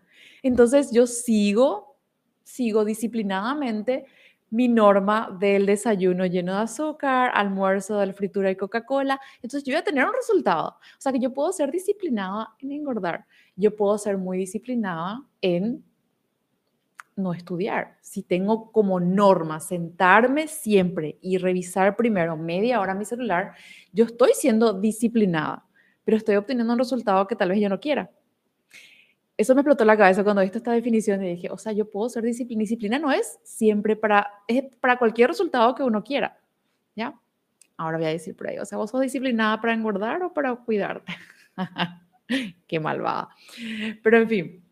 Entonces 0.46 0.92
yo 0.92 1.08
sigo, 1.08 1.98
sigo 2.44 2.86
disciplinadamente 2.86 4.06
mi 4.52 4.68
norma 4.68 5.36
del 5.40 5.66
desayuno 5.66 6.28
lleno 6.28 6.54
de 6.54 6.62
azúcar, 6.62 7.32
almuerzo 7.34 7.98
de 7.98 8.14
fritura 8.14 8.52
y 8.52 8.56
Coca-Cola. 8.56 9.20
Entonces 9.38 9.64
yo 9.64 9.74
voy 9.74 9.80
a 9.80 9.84
tener 9.84 10.06
un 10.06 10.14
resultado. 10.14 10.68
O 10.68 11.00
sea 11.02 11.12
que 11.12 11.20
yo 11.20 11.34
puedo 11.34 11.52
ser 11.52 11.72
disciplinada 11.72 12.54
en 12.60 12.74
engordar. 12.74 13.26
Yo 13.56 13.76
puedo 13.76 13.98
ser 13.98 14.20
muy 14.20 14.38
disciplinada 14.38 15.24
en 15.42 15.84
no 17.16 17.34
estudiar. 17.34 17.98
Si 18.02 18.22
tengo 18.22 18.72
como 18.72 19.00
norma 19.00 19.60
sentarme 19.60 20.48
siempre 20.48 21.18
y 21.22 21.40
revisar 21.40 21.96
primero 21.96 22.38
media 22.38 22.80
hora 22.82 22.94
mi 22.94 23.06
celular, 23.06 23.54
yo 23.94 24.06
estoy 24.06 24.34
siendo 24.36 24.74
disciplinada, 24.74 25.66
pero 26.04 26.18
estoy 26.18 26.36
obteniendo 26.36 26.72
un 26.72 26.78
resultado 26.78 27.26
que 27.26 27.36
tal 27.36 27.50
vez 27.50 27.60
yo 27.60 27.68
no 27.68 27.80
quiera. 27.80 28.12
Eso 29.38 29.54
me 29.54 29.62
explotó 29.62 29.84
la 29.84 29.98
cabeza 29.98 30.24
cuando 30.24 30.42
visto 30.42 30.58
esta 30.58 30.72
definición 30.72 31.22
y 31.24 31.32
dije, 31.32 31.50
o 31.50 31.58
sea, 31.58 31.74
yo 31.74 31.90
puedo 31.90 32.08
ser 32.10 32.24
disciplina. 32.24 32.62
Disciplina 32.62 33.00
no 33.00 33.12
es 33.12 33.38
siempre 33.44 33.96
para, 33.96 34.32
es 34.48 34.64
para 34.80 34.98
cualquier 34.98 35.30
resultado 35.30 35.76
que 35.76 35.84
uno 35.84 36.04
quiera, 36.04 36.38
¿ya? 36.96 37.20
Ahora 37.78 37.98
voy 37.98 38.08
a 38.08 38.10
decir 38.10 38.36
por 38.36 38.48
ahí, 38.48 38.58
o 38.58 38.66
sea, 38.66 38.78
vos 38.78 38.90
sos 38.90 39.02
disciplinada 39.02 39.60
para 39.60 39.74
engordar 39.74 40.24
o 40.24 40.34
para 40.34 40.56
cuidarte. 40.56 41.14
Qué 42.68 42.80
malvada. 42.80 43.30
Pero 44.02 44.18
en 44.18 44.30
fin, 44.30 44.64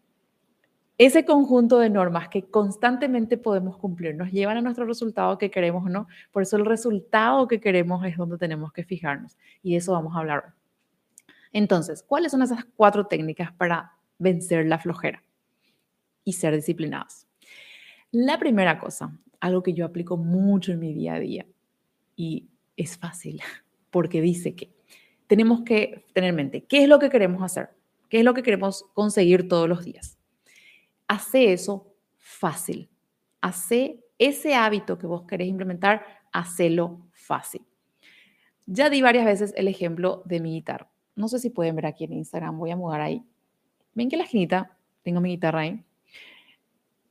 ese 0.97 1.25
conjunto 1.25 1.79
de 1.79 1.89
normas 1.89 2.29
que 2.29 2.43
constantemente 2.43 3.37
podemos 3.37 3.77
cumplir 3.77 4.15
nos 4.15 4.31
llevan 4.31 4.57
a 4.57 4.61
nuestro 4.61 4.85
resultado 4.85 5.37
que 5.37 5.51
queremos 5.51 5.89
no. 5.89 6.07
Por 6.31 6.43
eso 6.43 6.55
el 6.55 6.65
resultado 6.65 7.47
que 7.47 7.59
queremos 7.59 8.05
es 8.05 8.15
donde 8.15 8.37
tenemos 8.37 8.71
que 8.71 8.85
fijarnos. 8.85 9.37
Y 9.61 9.71
de 9.71 9.77
eso 9.77 9.91
vamos 9.91 10.15
a 10.15 10.19
hablar. 10.19 10.53
Entonces, 11.51 12.03
¿cuáles 12.03 12.31
son 12.31 12.41
esas 12.41 12.65
cuatro 12.75 13.05
técnicas 13.07 13.51
para 13.51 13.91
vencer 14.19 14.65
la 14.65 14.79
flojera 14.79 15.23
y 16.23 16.33
ser 16.33 16.55
disciplinados? 16.55 17.27
La 18.11 18.37
primera 18.37 18.79
cosa, 18.79 19.17
algo 19.39 19.63
que 19.63 19.73
yo 19.73 19.85
aplico 19.85 20.17
mucho 20.17 20.71
en 20.71 20.79
mi 20.79 20.93
día 20.93 21.15
a 21.15 21.19
día 21.19 21.45
y 22.15 22.47
es 22.77 22.97
fácil 22.97 23.41
porque 23.91 24.21
dice 24.21 24.55
que 24.55 24.71
tenemos 25.27 25.61
que 25.61 26.05
tener 26.13 26.31
en 26.31 26.35
mente 26.35 26.63
qué 26.63 26.83
es 26.83 26.89
lo 26.89 26.99
que 26.99 27.09
queremos 27.09 27.41
hacer, 27.41 27.69
qué 28.09 28.19
es 28.19 28.23
lo 28.23 28.33
que 28.33 28.43
queremos 28.43 28.85
conseguir 28.93 29.47
todos 29.47 29.67
los 29.67 29.83
días 29.83 30.17
hace 31.13 31.53
eso 31.53 31.95
fácil. 32.17 32.89
Hace 33.41 34.03
ese 34.17 34.55
hábito 34.55 34.97
que 34.97 35.07
vos 35.07 35.23
querés 35.23 35.47
implementar, 35.47 36.05
hacelo 36.31 37.01
fácil. 37.11 37.61
Ya 38.65 38.89
di 38.89 39.01
varias 39.01 39.25
veces 39.25 39.53
el 39.55 39.67
ejemplo 39.67 40.23
de 40.25 40.39
mi 40.39 40.53
guitarra. 40.53 40.89
No 41.15 41.27
sé 41.27 41.39
si 41.39 41.49
pueden 41.49 41.75
ver 41.75 41.85
aquí 41.85 42.05
en 42.05 42.13
Instagram, 42.13 42.57
voy 42.57 42.71
a 42.71 42.75
mudar 42.75 43.01
ahí. 43.01 43.23
Ven 43.93 44.09
que 44.09 44.17
la 44.17 44.23
esquinita, 44.23 44.77
tengo 45.03 45.21
mi 45.21 45.29
guitarra 45.29 45.61
ahí. 45.61 45.83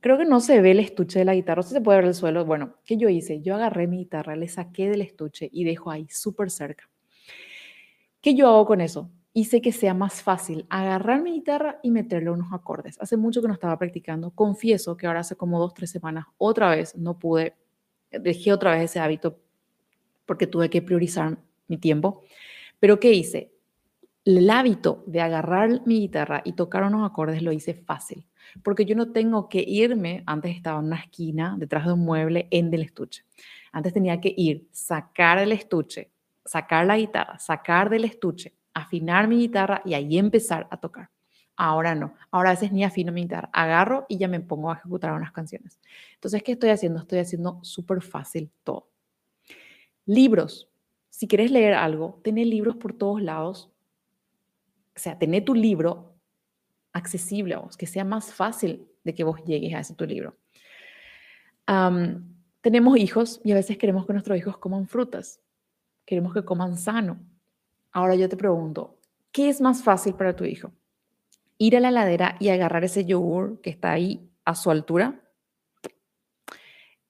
Creo 0.00 0.18
que 0.18 0.24
no 0.24 0.40
se 0.40 0.60
ve 0.60 0.72
el 0.72 0.80
estuche 0.80 1.20
de 1.20 1.24
la 1.24 1.34
guitarra, 1.34 1.62
sé 1.62 1.70
si 1.70 1.74
se 1.76 1.80
puede 1.80 1.98
ver 1.98 2.06
el 2.08 2.14
suelo. 2.14 2.44
Bueno, 2.44 2.74
¿qué 2.84 2.96
yo 2.96 3.08
hice? 3.08 3.40
Yo 3.40 3.54
agarré 3.54 3.86
mi 3.86 3.98
guitarra, 3.98 4.34
le 4.34 4.48
saqué 4.48 4.90
del 4.90 5.00
estuche 5.00 5.48
y 5.52 5.64
dejo 5.64 5.90
ahí 5.90 6.08
súper 6.08 6.50
cerca. 6.50 6.90
¿Qué 8.20 8.34
yo 8.34 8.48
hago 8.48 8.66
con 8.66 8.80
eso? 8.80 9.10
hice 9.34 9.62
que 9.62 9.72
sea 9.72 9.94
más 9.94 10.22
fácil 10.22 10.66
agarrar 10.68 11.22
mi 11.22 11.32
guitarra 11.32 11.78
y 11.82 11.90
meterle 11.90 12.30
unos 12.30 12.52
acordes. 12.52 13.00
Hace 13.00 13.16
mucho 13.16 13.40
que 13.40 13.48
no 13.48 13.54
estaba 13.54 13.78
practicando. 13.78 14.30
Confieso 14.30 14.96
que 14.96 15.06
ahora 15.06 15.20
hace 15.20 15.36
como 15.36 15.58
dos, 15.58 15.74
tres 15.74 15.90
semanas 15.90 16.26
otra 16.38 16.70
vez 16.70 16.96
no 16.96 17.18
pude, 17.18 17.56
dejé 18.10 18.52
otra 18.52 18.72
vez 18.72 18.90
ese 18.90 19.00
hábito 19.00 19.40
porque 20.26 20.46
tuve 20.46 20.68
que 20.70 20.82
priorizar 20.82 21.38
mi 21.66 21.78
tiempo. 21.78 22.22
Pero 22.78 23.00
¿qué 23.00 23.12
hice? 23.12 23.52
El 24.25 24.49
hábito 24.50 25.02
de 25.09 25.21
agarrar 25.21 25.85
mi 25.85 25.99
guitarra 25.99 26.43
y 26.45 26.52
tocar 26.52 26.85
unos 26.85 27.05
acordes 27.11 27.43
lo 27.43 27.50
hice 27.50 27.75
fácil, 27.75 28.25
porque 28.62 28.85
yo 28.85 28.95
no 28.95 29.11
tengo 29.11 29.49
que 29.49 29.64
irme, 29.67 30.23
antes 30.26 30.55
estaba 30.55 30.79
en 30.79 30.87
una 30.87 31.00
esquina, 31.00 31.57
detrás 31.59 31.87
de 31.87 31.95
un 31.95 32.05
mueble, 32.05 32.47
en 32.52 32.71
del 32.71 32.83
estuche. 32.83 33.25
Antes 33.73 33.93
tenía 33.93 34.21
que 34.21 34.33
ir, 34.37 34.69
sacar 34.71 35.38
el 35.38 35.50
estuche, 35.50 36.12
sacar 36.45 36.87
la 36.87 36.99
guitarra, 36.99 37.37
sacar 37.41 37.91
del 37.91 38.05
estuche, 38.05 38.55
afinar 38.75 39.26
mi 39.26 39.38
guitarra 39.38 39.83
y 39.85 39.95
ahí 39.95 40.17
empezar 40.19 40.69
a 40.71 40.76
tocar. 40.76 41.11
Ahora 41.57 41.97
no, 41.97 42.14
ahora 42.31 42.50
a 42.50 42.52
veces 42.52 42.71
ni 42.71 42.85
afino 42.85 43.11
mi 43.11 43.23
guitarra, 43.23 43.50
agarro 43.52 44.07
y 44.09 44.19
ya 44.19 44.29
me 44.29 44.38
pongo 44.38 44.71
a 44.71 44.75
ejecutar 44.75 45.12
unas 45.14 45.33
canciones. 45.33 45.81
Entonces, 46.14 46.45
¿qué 46.45 46.52
estoy 46.52 46.71
haciendo? 46.71 47.00
Estoy 47.00 47.19
haciendo 47.19 47.59
súper 47.62 48.00
fácil 48.00 48.52
todo. 48.62 48.88
Libros. 50.07 50.69
Si 51.11 51.26
quieres 51.26 51.50
leer 51.50 51.75
algo, 51.75 52.21
tener 52.23 52.47
libros 52.47 52.76
por 52.76 52.93
todos 52.93 53.21
lados. 53.21 53.72
Sea, 55.02 55.18
tener 55.18 55.44
tu 55.44 55.52
libro 55.52 56.14
accesible 56.92 57.54
a 57.54 57.59
vos, 57.59 57.76
que 57.76 57.87
sea 57.87 58.04
más 58.04 58.32
fácil 58.32 58.87
de 59.02 59.14
que 59.14 59.25
vos 59.25 59.42
llegues 59.44 59.75
a 59.75 59.80
ese 59.80 59.94
tu 59.94 60.06
libro. 60.06 60.37
tenemos 62.61 62.97
hijos 62.97 63.40
y 63.42 63.50
a 63.50 63.56
veces 63.56 63.78
queremos 63.78 64.06
que 64.06 64.12
nuestros 64.12 64.38
hijos 64.38 64.59
coman 64.59 64.87
frutas, 64.87 65.40
queremos 66.04 66.32
que 66.32 66.44
coman 66.44 66.76
sano, 66.76 67.18
Ahora 67.92 68.14
yo 68.14 68.28
te 68.28 68.38
pregunto, 68.38 68.99
¿qué 69.32 69.50
es 69.50 69.61
más 69.61 69.82
fácil 69.82 70.14
para 70.14 70.35
tu 70.35 70.44
hijo? 70.44 70.73
¿Ir 71.59 71.76
a 71.76 71.80
la 71.80 71.90
ladera 71.90 72.37
y 72.40 72.49
agarrar 72.49 72.85
ese 72.85 73.04
yogur 73.04 73.61
que 73.61 73.71
está 73.71 73.92
ahí 73.92 74.30
a 74.47 74.54
su 74.54 74.71
altura? 74.71 75.21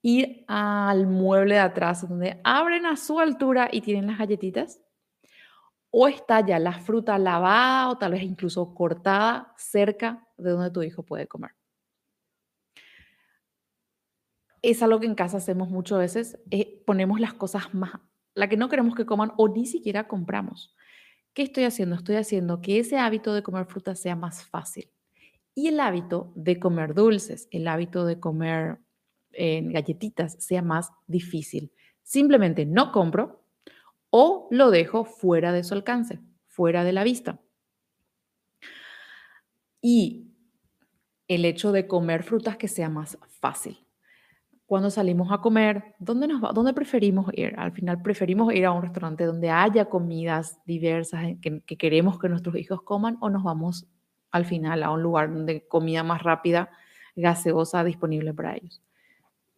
¿Ir 0.02 0.44
al 0.48 1.06
mueble 1.06 1.54
de 1.54 1.60
atrás 1.60 2.08
donde 2.08 2.40
abren 2.42 2.86
a 2.86 2.96
su 2.96 3.20
altura 3.20 3.68
y 3.70 3.80
tienen 3.82 4.08
las 4.08 4.18
galletitas? 4.18 4.80
¿O 5.92 6.08
está 6.08 6.44
ya 6.44 6.58
la 6.58 6.72
fruta 6.80 7.16
lavada 7.18 7.90
o 7.90 7.98
tal 7.98 8.12
vez 8.12 8.22
incluso 8.22 8.74
cortada 8.74 9.54
cerca 9.56 10.26
de 10.36 10.50
donde 10.50 10.70
tu 10.70 10.82
hijo 10.82 11.04
puede 11.04 11.28
comer? 11.28 11.52
Es 14.62 14.82
algo 14.82 14.98
que 14.98 15.06
en 15.06 15.14
casa 15.14 15.36
hacemos 15.36 15.68
muchas 15.68 15.98
veces, 15.98 16.38
eh, 16.50 16.82
ponemos 16.84 17.20
las 17.20 17.34
cosas 17.34 17.72
más 17.74 18.00
la 18.34 18.48
que 18.48 18.56
no 18.56 18.68
queremos 18.68 18.94
que 18.94 19.06
coman 19.06 19.32
o 19.36 19.48
ni 19.48 19.66
siquiera 19.66 20.08
compramos. 20.08 20.74
¿Qué 21.34 21.42
estoy 21.42 21.64
haciendo? 21.64 21.96
Estoy 21.96 22.16
haciendo 22.16 22.60
que 22.60 22.78
ese 22.78 22.98
hábito 22.98 23.34
de 23.34 23.42
comer 23.42 23.66
fruta 23.66 23.94
sea 23.94 24.16
más 24.16 24.44
fácil. 24.44 24.90
Y 25.54 25.68
el 25.68 25.80
hábito 25.80 26.32
de 26.34 26.58
comer 26.58 26.94
dulces, 26.94 27.48
el 27.50 27.68
hábito 27.68 28.04
de 28.04 28.20
comer 28.20 28.78
eh, 29.32 29.62
galletitas 29.64 30.36
sea 30.38 30.62
más 30.62 30.90
difícil. 31.06 31.72
Simplemente 32.02 32.66
no 32.66 32.92
compro 32.92 33.41
o 34.12 34.46
lo 34.50 34.70
dejo 34.70 35.04
fuera 35.04 35.52
de 35.52 35.64
su 35.64 35.74
alcance, 35.74 36.20
fuera 36.46 36.84
de 36.84 36.92
la 36.92 37.02
vista. 37.02 37.40
Y 39.80 40.32
el 41.26 41.44
hecho 41.44 41.72
de 41.72 41.86
comer 41.88 42.22
frutas 42.22 42.56
que 42.56 42.68
sea 42.68 42.88
más 42.88 43.18
fácil 43.40 43.82
cuando 44.72 44.88
salimos 44.88 45.30
a 45.30 45.42
comer, 45.42 45.94
¿dónde, 45.98 46.26
nos 46.26 46.42
va, 46.42 46.52
¿dónde 46.54 46.72
preferimos 46.72 47.30
ir? 47.34 47.52
Al 47.58 47.72
final 47.72 48.00
preferimos 48.00 48.54
ir 48.54 48.64
a 48.64 48.72
un 48.72 48.80
restaurante 48.80 49.26
donde 49.26 49.50
haya 49.50 49.84
comidas 49.84 50.58
diversas 50.64 51.24
eh, 51.24 51.38
que, 51.42 51.60
que, 51.60 51.76
queremos 51.76 52.18
que 52.18 52.30
nuestros 52.30 52.56
hijos 52.56 52.80
coman 52.80 53.18
o 53.20 53.28
nos 53.28 53.42
vamos 53.42 53.86
al 54.30 54.46
final 54.46 54.82
a 54.82 54.90
un 54.90 55.02
lugar 55.02 55.30
donde 55.30 55.68
comida 55.68 56.02
más 56.04 56.22
rápida, 56.22 56.70
gaseosa, 57.14 57.84
disponible 57.84 58.32
para 58.32 58.56
ellos. 58.56 58.80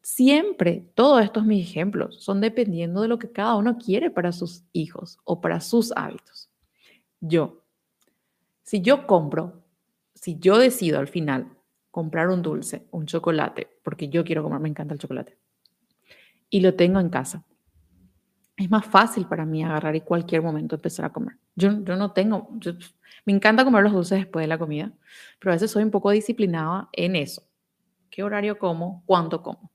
Siempre, 0.05 0.87
todos 0.95 1.25
estos 1.25 1.47
mis 1.47 1.67
ejemplos 1.67 2.23
son 2.23 2.43
dependiendo 2.43 3.01
de 3.01 3.09
lo 3.09 3.19
que 3.19 3.33
cada 3.33 3.55
uno 3.55 3.79
quiere 3.79 4.11
para 4.11 4.33
sus 4.33 4.63
hijos 4.75 5.17
o 5.25 5.41
para 5.41 5.63
sus 5.63 5.95
hábitos. 5.97 6.51
Yo, 7.23 7.65
si 8.63 8.83
yo 8.83 9.07
compro, 9.07 9.65
si 10.15 10.39
yo 10.39 10.59
decido 10.59 10.99
al 10.99 11.09
final 11.09 11.57
comprar 11.91 12.29
un 12.29 12.43
dulce, 12.43 12.87
un 12.91 13.07
chocolate, 13.07 13.79
porque 13.83 14.11
yo 14.11 14.25
quiero 14.27 14.43
comer, 14.43 14.61
me 14.61 14.69
encanta 14.69 14.93
el 14.93 15.01
chocolate, 15.01 15.39
y 16.51 16.61
lo 16.61 16.75
tengo 16.75 17.01
en 17.01 17.09
casa. 17.09 17.43
Es 18.59 18.71
más 18.71 18.85
fácil 18.85 19.27
para 19.27 19.47
mí 19.47 19.65
agarrar 19.65 19.97
y 19.97 20.03
cualquier 20.03 20.43
momento 20.43 20.75
empezar 20.75 21.07
a 21.07 21.15
comer. 21.15 21.39
Yo, 21.57 21.73
no 21.73 22.13
tengo, 22.13 22.51
me 23.25 23.33
encanta 23.33 23.65
comer 23.65 23.83
los 23.85 23.95
dulces 23.95 24.19
después 24.19 24.43
de 24.43 24.49
la 24.49 24.59
comida, 24.59 24.93
pero 25.41 25.53
a 25.53 25.55
veces 25.55 25.71
soy 25.71 25.83
un 25.83 25.91
poco 25.91 26.11
disciplinada 26.11 26.91
en 26.93 27.17
eso. 27.17 27.43
¿Qué 28.11 28.23
horario 28.23 28.59
como? 28.59 29.03
¿Cuánto 29.07 29.43
como? 29.43 29.74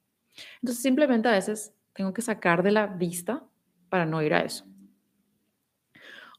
Entonces 0.61 0.81
simplemente 0.81 1.27
a 1.27 1.33
veces 1.33 1.73
tengo 1.93 2.13
que 2.13 2.21
sacar 2.21 2.63
de 2.63 2.71
la 2.71 2.87
vista 2.87 3.43
para 3.89 4.05
no 4.05 4.21
ir 4.21 4.33
a 4.33 4.41
eso. 4.41 4.65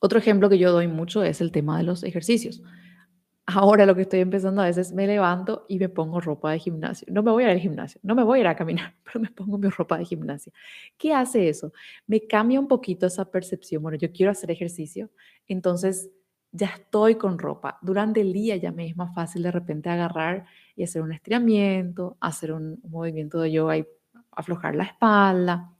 Otro 0.00 0.18
ejemplo 0.18 0.48
que 0.48 0.58
yo 0.58 0.72
doy 0.72 0.88
mucho 0.88 1.22
es 1.22 1.40
el 1.40 1.52
tema 1.52 1.76
de 1.76 1.84
los 1.84 2.02
ejercicios. 2.02 2.62
Ahora 3.46 3.84
lo 3.84 3.94
que 3.94 4.02
estoy 4.02 4.20
empezando 4.20 4.62
a 4.62 4.66
veces 4.66 4.92
me 4.92 5.06
levanto 5.06 5.66
y 5.68 5.78
me 5.78 5.88
pongo 5.88 6.20
ropa 6.20 6.52
de 6.52 6.58
gimnasio. 6.58 7.06
No 7.10 7.22
me 7.22 7.30
voy 7.30 7.44
a 7.44 7.46
ir 7.48 7.52
al 7.52 7.58
gimnasio, 7.58 8.00
no 8.04 8.14
me 8.14 8.22
voy 8.22 8.38
a 8.38 8.42
ir 8.42 8.46
a 8.46 8.56
caminar, 8.56 8.94
pero 9.04 9.20
me 9.20 9.30
pongo 9.30 9.58
mi 9.58 9.68
ropa 9.68 9.98
de 9.98 10.04
gimnasio. 10.04 10.52
¿Qué 10.96 11.12
hace 11.12 11.48
eso? 11.48 11.72
Me 12.06 12.26
cambia 12.26 12.60
un 12.60 12.68
poquito 12.68 13.06
esa 13.06 13.30
percepción. 13.30 13.82
Bueno, 13.82 13.98
yo 13.98 14.12
quiero 14.12 14.30
hacer 14.30 14.50
ejercicio, 14.50 15.10
entonces 15.48 16.10
ya 16.52 16.68
estoy 16.68 17.16
con 17.16 17.38
ropa. 17.38 17.78
Durante 17.82 18.20
el 18.20 18.32
día 18.32 18.56
ya 18.56 18.72
me 18.72 18.86
es 18.86 18.96
más 18.96 19.14
fácil 19.14 19.42
de 19.42 19.50
repente 19.50 19.90
agarrar 19.90 20.46
y 20.76 20.84
hacer 20.84 21.02
un 21.02 21.12
estiramiento, 21.12 22.16
hacer 22.20 22.52
un, 22.52 22.80
movimiento 22.88 23.40
de 23.40 23.52
yoga 23.52 23.76
y 23.78 23.86
aflojar 24.32 24.74
la 24.74 24.84
espalda. 24.84 25.72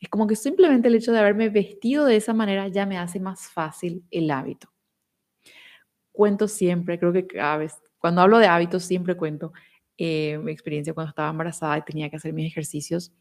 Es 0.00 0.08
como 0.08 0.26
que 0.26 0.36
simplemente 0.36 0.88
el 0.88 0.94
hecho 0.94 1.12
de 1.12 1.18
haberme 1.20 1.50
vestido 1.50 2.06
de 2.06 2.16
esa 2.16 2.34
manera 2.34 2.68
ya 2.68 2.86
me 2.86 2.98
hace 2.98 3.20
más 3.20 3.48
fácil 3.48 4.04
el 4.10 4.30
hábito 4.30 4.70
cuento 6.20 6.48
siempre, 6.48 6.98
creo 6.98 7.14
que 7.14 7.26
cada 7.26 7.56
vez, 7.56 7.80
cuando 7.98 8.20
hablo 8.20 8.38
de 8.38 8.46
hábitos, 8.46 8.84
siempre 8.84 9.16
cuento 9.16 9.54
eh, 9.96 10.38
mi 10.38 10.52
experiencia 10.52 10.92
cuando 10.92 11.08
estaba 11.08 11.30
embarazada 11.30 11.78
y 11.78 11.82
tenía 11.82 12.10
que 12.10 12.16
hacer 12.16 12.34
mis 12.34 12.46
ejercicios. 12.46 13.12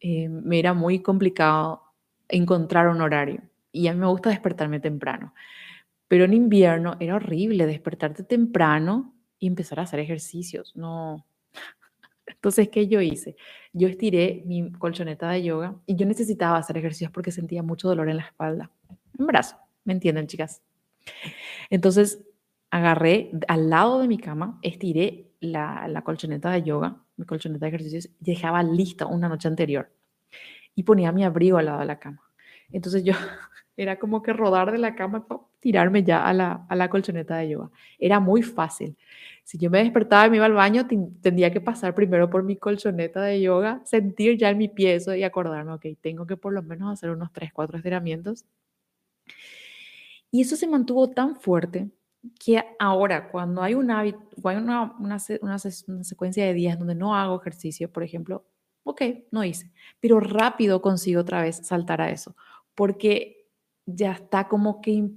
eh, 0.00 0.28
me 0.28 0.58
era 0.58 0.74
muy 0.74 1.00
complicado 1.02 1.82
encontrar 2.28 2.88
un 2.88 3.00
horario. 3.02 3.42
Y 3.72 3.88
a 3.88 3.94
mí 3.94 4.00
me 4.00 4.08
gusta 4.08 4.30
despertarme 4.30 4.80
temprano. 4.80 5.34
Pero 6.08 6.24
en 6.24 6.34
invierno 6.34 6.96
era 7.00 7.16
horrible 7.16 7.66
despertarte 7.66 8.24
temprano 8.24 9.13
y 9.38 9.46
empezar 9.46 9.80
a 9.80 9.82
hacer 9.82 10.00
ejercicios. 10.00 10.74
No. 10.76 11.26
Entonces, 12.26 12.68
¿qué 12.68 12.88
yo 12.88 13.00
hice? 13.00 13.36
Yo 13.72 13.88
estiré 13.88 14.42
mi 14.46 14.72
colchoneta 14.72 15.30
de 15.30 15.42
yoga 15.42 15.76
y 15.86 15.96
yo 15.96 16.06
necesitaba 16.06 16.58
hacer 16.58 16.76
ejercicios 16.78 17.10
porque 17.10 17.30
sentía 17.30 17.62
mucho 17.62 17.88
dolor 17.88 18.08
en 18.08 18.16
la 18.16 18.24
espalda, 18.24 18.70
en 19.18 19.26
brazo. 19.26 19.56
¿Me 19.84 19.92
entienden, 19.92 20.26
chicas? 20.26 20.62
Entonces, 21.70 22.24
agarré 22.70 23.30
al 23.48 23.70
lado 23.70 24.00
de 24.00 24.08
mi 24.08 24.18
cama, 24.18 24.58
estiré 24.62 25.30
la, 25.40 25.86
la 25.88 26.02
colchoneta 26.02 26.50
de 26.50 26.62
yoga, 26.62 27.02
mi 27.16 27.26
colchoneta 27.26 27.66
de 27.66 27.68
ejercicios, 27.68 28.06
y 28.06 28.24
dejaba 28.24 28.62
lista 28.62 29.06
una 29.06 29.28
noche 29.28 29.48
anterior. 29.48 29.92
Y 30.74 30.82
ponía 30.82 31.12
mi 31.12 31.24
abrigo 31.24 31.58
al 31.58 31.66
lado 31.66 31.80
de 31.80 31.86
la 31.86 31.98
cama. 31.98 32.22
Entonces 32.72 33.04
yo 33.04 33.12
era 33.76 33.98
como 33.98 34.22
que 34.22 34.32
rodar 34.32 34.72
de 34.72 34.78
la 34.78 34.94
cama 34.94 35.26
para 35.26 35.42
tirarme 35.64 36.04
ya 36.04 36.26
a 36.26 36.34
la, 36.34 36.66
a 36.68 36.76
la 36.76 36.90
colchoneta 36.90 37.38
de 37.38 37.48
yoga. 37.48 37.70
Era 37.98 38.20
muy 38.20 38.42
fácil. 38.42 38.98
Si 39.44 39.56
yo 39.56 39.70
me 39.70 39.78
despertaba 39.78 40.26
y 40.26 40.30
me 40.30 40.36
iba 40.36 40.44
al 40.44 40.52
baño, 40.52 40.86
tendría 40.86 41.50
que 41.50 41.62
pasar 41.62 41.94
primero 41.94 42.28
por 42.28 42.42
mi 42.42 42.56
colchoneta 42.56 43.22
de 43.22 43.40
yoga, 43.40 43.80
sentir 43.86 44.36
ya 44.36 44.50
en 44.50 44.58
mi 44.58 44.68
pie 44.68 44.96
eso 44.96 45.14
y 45.14 45.22
acordarme, 45.22 45.72
ok, 45.72 45.86
tengo 46.02 46.26
que 46.26 46.36
por 46.36 46.52
lo 46.52 46.62
menos 46.62 46.92
hacer 46.92 47.08
unos 47.08 47.32
3, 47.32 47.50
4 47.54 47.78
estiramientos. 47.78 48.44
Y 50.30 50.42
eso 50.42 50.54
se 50.54 50.66
mantuvo 50.66 51.08
tan 51.08 51.36
fuerte 51.36 51.88
que 52.38 52.62
ahora, 52.78 53.30
cuando 53.30 53.62
hay 53.62 53.74
un 53.74 53.90
hábito, 53.90 54.18
hay 54.44 54.56
una, 54.56 54.94
una, 54.98 55.16
una, 55.40 55.58
secuencia 55.58 56.44
de 56.44 56.52
días 56.52 56.78
donde 56.78 56.94
no 56.94 57.16
hago 57.16 57.40
ejercicio, 57.40 57.90
por 57.90 58.02
ejemplo, 58.02 58.44
ok, 58.82 59.00
no 59.30 59.44
hice, 59.44 59.72
pero 59.98 60.20
rápido 60.20 60.82
consigo 60.82 61.22
otra 61.22 61.40
vez 61.40 61.66
saltar 61.66 62.02
a 62.02 62.10
eso, 62.10 62.36
porque 62.74 63.48
ya 63.86 64.12
está 64.12 64.48
como 64.48 64.80
que 64.80 65.10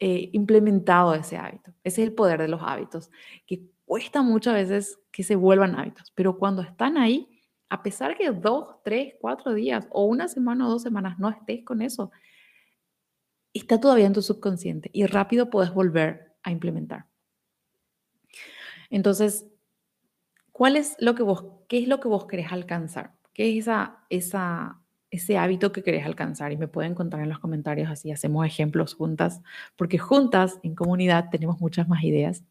implementado 0.00 1.14
ese 1.14 1.36
hábito. 1.36 1.72
Ese 1.82 2.02
es 2.02 2.08
el 2.08 2.14
poder 2.14 2.40
de 2.40 2.48
los 2.48 2.60
hábitos, 2.62 3.10
que 3.46 3.62
cuesta 3.84 4.22
muchas 4.22 4.54
veces 4.54 4.98
que 5.10 5.22
se 5.22 5.34
vuelvan 5.34 5.74
hábitos, 5.74 6.12
pero 6.14 6.38
cuando 6.38 6.62
están 6.62 6.96
ahí, 6.96 7.42
a 7.70 7.82
pesar 7.82 8.16
que 8.16 8.30
dos, 8.30 8.76
tres, 8.84 9.14
cuatro 9.20 9.54
días 9.54 9.86
o 9.90 10.04
una 10.04 10.28
semana 10.28 10.66
o 10.66 10.70
dos 10.70 10.82
semanas 10.82 11.18
no 11.18 11.28
estés 11.28 11.64
con 11.64 11.82
eso, 11.82 12.10
está 13.52 13.80
todavía 13.80 14.06
en 14.06 14.12
tu 14.12 14.22
subconsciente 14.22 14.90
y 14.92 15.06
rápido 15.06 15.50
puedes 15.50 15.72
volver 15.72 16.36
a 16.42 16.50
implementar. 16.50 17.06
Entonces, 18.90 19.46
¿cuál 20.52 20.76
es 20.76 20.96
lo 20.98 21.14
que 21.14 21.22
vos, 21.22 21.44
qué 21.68 21.78
es 21.78 21.88
lo 21.88 22.00
que 22.00 22.08
vos 22.08 22.26
querés 22.26 22.52
alcanzar? 22.52 23.14
¿Qué 23.32 23.50
es 23.50 23.64
esa, 23.64 24.04
esa, 24.08 24.80
ese 25.10 25.38
hábito 25.38 25.72
que 25.72 25.82
querés 25.82 26.04
alcanzar? 26.06 26.52
Y 26.52 26.56
me 26.56 26.68
pueden 26.68 26.94
contar 26.94 27.20
en 27.20 27.28
los 27.28 27.38
comentarios, 27.38 27.90
así 27.90 28.10
hacemos 28.10 28.46
ejemplos 28.46 28.94
juntas, 28.94 29.40
porque 29.76 29.98
juntas 29.98 30.58
en 30.62 30.74
comunidad 30.74 31.30
tenemos 31.30 31.60
muchas 31.60 31.88
más 31.88 32.04
ideas. 32.04 32.44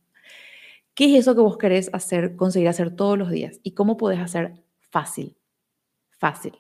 ¿Qué 0.94 1.06
es 1.06 1.22
eso 1.22 1.36
que 1.36 1.42
vos 1.42 1.58
querés 1.58 1.90
hacer, 1.94 2.36
conseguir 2.36 2.68
hacer 2.70 2.96
todos 2.96 3.18
los 3.18 3.30
días? 3.30 3.60
¿Y 3.62 3.72
cómo 3.72 3.98
podés 3.98 4.20
hacer 4.20 4.54
fácil? 4.80 5.38
Fácil, 6.10 6.54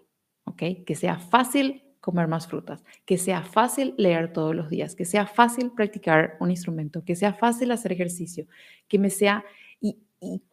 ¿ok? 0.43 0.61
Que 0.85 0.95
sea 0.95 1.17
fácil 1.17 1.83
comer 2.07 2.27
más 2.27 2.47
frutas, 2.47 2.85
que 3.05 3.17
sea 3.17 3.43
fácil 3.43 3.93
leer 3.97 4.31
todos 4.31 4.55
los 4.55 4.69
días, 4.69 4.95
que 4.95 5.05
sea 5.05 5.25
fácil 5.25 5.71
practicar 5.71 6.37
un 6.39 6.51
instrumento, 6.51 7.03
que 7.03 7.15
sea 7.15 7.33
fácil 7.33 7.71
hacer 7.71 7.91
ejercicio, 7.91 8.47
que 8.87 8.99
me 8.99 9.09
sea, 9.09 9.43
y, 9.81 9.97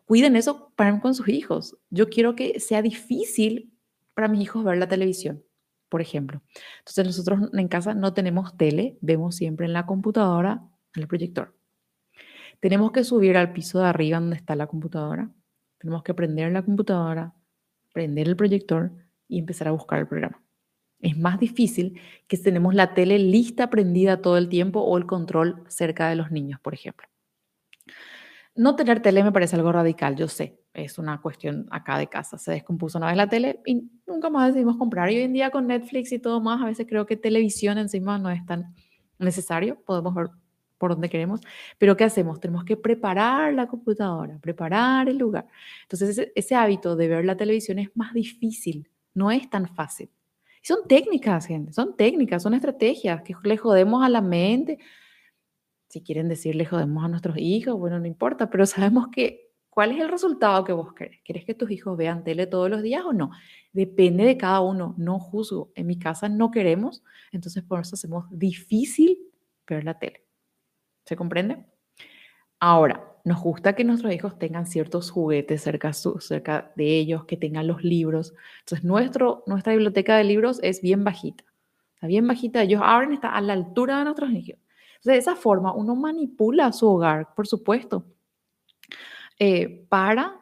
cuiden 0.04 0.34
eso 0.34 0.72
para 0.76 0.98
con 1.00 1.14
sus 1.14 1.28
hijos. 1.28 1.76
Yo 1.90 2.08
quiero 2.08 2.34
que 2.34 2.58
sea 2.58 2.82
difícil 2.82 3.73
para 4.14 4.28
mis 4.28 4.42
hijos 4.42 4.64
ver 4.64 4.78
la 4.78 4.88
televisión, 4.88 5.44
por 5.88 6.00
ejemplo. 6.00 6.42
Entonces 6.78 7.06
nosotros 7.06 7.50
en 7.52 7.68
casa 7.68 7.94
no 7.94 8.14
tenemos 8.14 8.56
tele, 8.56 8.98
vemos 9.00 9.36
siempre 9.36 9.66
en 9.66 9.72
la 9.72 9.86
computadora, 9.86 10.62
en 10.94 11.02
el 11.02 11.08
proyector. 11.08 11.54
Tenemos 12.60 12.92
que 12.92 13.04
subir 13.04 13.36
al 13.36 13.52
piso 13.52 13.80
de 13.80 13.86
arriba 13.86 14.20
donde 14.20 14.36
está 14.36 14.56
la 14.56 14.66
computadora, 14.66 15.30
tenemos 15.78 16.02
que 16.02 16.14
prender 16.14 16.50
la 16.52 16.62
computadora, 16.62 17.34
prender 17.92 18.28
el 18.28 18.36
proyector 18.36 18.92
y 19.28 19.38
empezar 19.38 19.68
a 19.68 19.72
buscar 19.72 19.98
el 19.98 20.08
programa. 20.08 20.42
Es 21.00 21.18
más 21.18 21.38
difícil 21.38 22.00
que 22.26 22.38
tenemos 22.38 22.74
la 22.74 22.94
tele 22.94 23.18
lista, 23.18 23.68
prendida 23.68 24.22
todo 24.22 24.38
el 24.38 24.48
tiempo 24.48 24.80
o 24.80 24.96
el 24.96 25.04
control 25.04 25.62
cerca 25.68 26.08
de 26.08 26.16
los 26.16 26.30
niños, 26.30 26.58
por 26.60 26.72
ejemplo. 26.72 27.06
No 28.56 28.76
tener 28.76 29.00
tele 29.00 29.24
me 29.24 29.32
parece 29.32 29.56
algo 29.56 29.72
radical, 29.72 30.14
yo 30.14 30.28
sé, 30.28 30.60
es 30.72 30.98
una 30.98 31.20
cuestión 31.20 31.66
acá 31.70 31.98
de 31.98 32.06
casa. 32.06 32.38
Se 32.38 32.52
descompuso 32.52 32.98
una 32.98 33.08
vez 33.08 33.16
la 33.16 33.28
tele 33.28 33.60
y 33.66 33.90
nunca 34.06 34.30
más 34.30 34.48
decidimos 34.48 34.76
comprar. 34.76 35.10
Y 35.10 35.16
hoy 35.16 35.22
en 35.22 35.32
día 35.32 35.50
con 35.50 35.66
Netflix 35.66 36.12
y 36.12 36.18
todo 36.20 36.40
más, 36.40 36.62
a 36.62 36.66
veces 36.66 36.86
creo 36.88 37.04
que 37.06 37.16
televisión 37.16 37.78
encima 37.78 38.18
no 38.18 38.30
es 38.30 38.44
tan 38.46 38.74
necesario, 39.18 39.80
podemos 39.84 40.14
ver 40.14 40.30
por 40.78 40.90
donde 40.90 41.08
queremos, 41.08 41.40
pero 41.78 41.96
¿qué 41.96 42.04
hacemos? 42.04 42.40
Tenemos 42.40 42.64
que 42.64 42.76
preparar 42.76 43.54
la 43.54 43.66
computadora, 43.66 44.38
preparar 44.38 45.08
el 45.08 45.18
lugar. 45.18 45.46
Entonces 45.82 46.30
ese, 46.34 46.54
hábito 46.54 46.94
de 46.94 47.08
ver 47.08 47.24
la 47.24 47.36
televisión 47.36 47.78
es 47.78 47.88
más 47.94 48.12
difícil, 48.12 48.88
no 49.14 49.30
es 49.30 49.48
tan 49.48 49.66
fácil 49.74 50.10
son 50.62 50.88
técnicas, 50.88 51.44
gente, 51.44 51.74
son 51.74 51.94
técnicas, 51.94 52.42
son 52.42 52.54
estrategias 52.54 53.20
que 53.22 53.34
le 53.42 53.58
jodemos 53.58 54.02
a 54.02 54.08
la 54.08 54.22
mente. 54.22 54.78
Si 55.94 56.02
quieren 56.02 56.28
decir 56.28 56.56
le 56.56 56.66
jodemos 56.66 57.04
a 57.04 57.08
nuestros 57.08 57.36
hijos, 57.38 57.78
bueno, 57.78 58.00
no 58.00 58.06
importa, 58.08 58.50
pero 58.50 58.66
sabemos 58.66 59.06
que 59.12 59.52
cuál 59.70 59.92
es 59.92 60.00
el 60.00 60.08
resultado 60.08 60.64
que 60.64 60.72
vos 60.72 60.92
querés. 60.92 61.20
¿Querés 61.22 61.44
que 61.44 61.54
tus 61.54 61.70
hijos 61.70 61.96
vean 61.96 62.24
tele 62.24 62.48
todos 62.48 62.68
los 62.68 62.82
días 62.82 63.04
o 63.04 63.12
no? 63.12 63.30
Depende 63.72 64.24
de 64.24 64.36
cada 64.36 64.58
uno, 64.58 64.96
no 64.98 65.20
juzgo. 65.20 65.70
En 65.76 65.86
mi 65.86 65.96
casa 65.96 66.28
no 66.28 66.50
queremos, 66.50 67.04
entonces 67.30 67.62
por 67.62 67.78
eso 67.78 67.94
hacemos 67.94 68.24
difícil 68.32 69.20
ver 69.68 69.84
la 69.84 69.96
tele. 69.96 70.24
¿Se 71.04 71.14
comprende? 71.14 71.64
Ahora, 72.58 73.16
nos 73.24 73.40
gusta 73.40 73.76
que 73.76 73.84
nuestros 73.84 74.12
hijos 74.12 74.36
tengan 74.36 74.66
ciertos 74.66 75.12
juguetes 75.12 75.62
cerca, 75.62 75.92
cerca 75.92 76.72
de 76.74 76.98
ellos, 76.98 77.24
que 77.24 77.36
tengan 77.36 77.68
los 77.68 77.84
libros. 77.84 78.34
Entonces, 78.62 78.84
nuestra 78.84 79.72
biblioteca 79.72 80.16
de 80.16 80.24
libros 80.24 80.58
es 80.64 80.82
bien 80.82 81.04
bajita. 81.04 81.44
Está 81.94 82.08
bien 82.08 82.26
bajita. 82.26 82.64
Ellos 82.64 82.80
abren, 82.82 83.12
está 83.12 83.32
a 83.32 83.40
la 83.40 83.52
altura 83.52 83.98
de 83.98 84.04
nuestros 84.06 84.32
hijos. 84.32 84.58
De 85.04 85.16
esa 85.18 85.36
forma, 85.36 85.72
uno 85.74 85.94
manipula 85.94 86.72
su 86.72 86.88
hogar, 86.88 87.34
por 87.34 87.46
supuesto, 87.46 88.04
eh, 89.38 89.86
para 89.88 90.40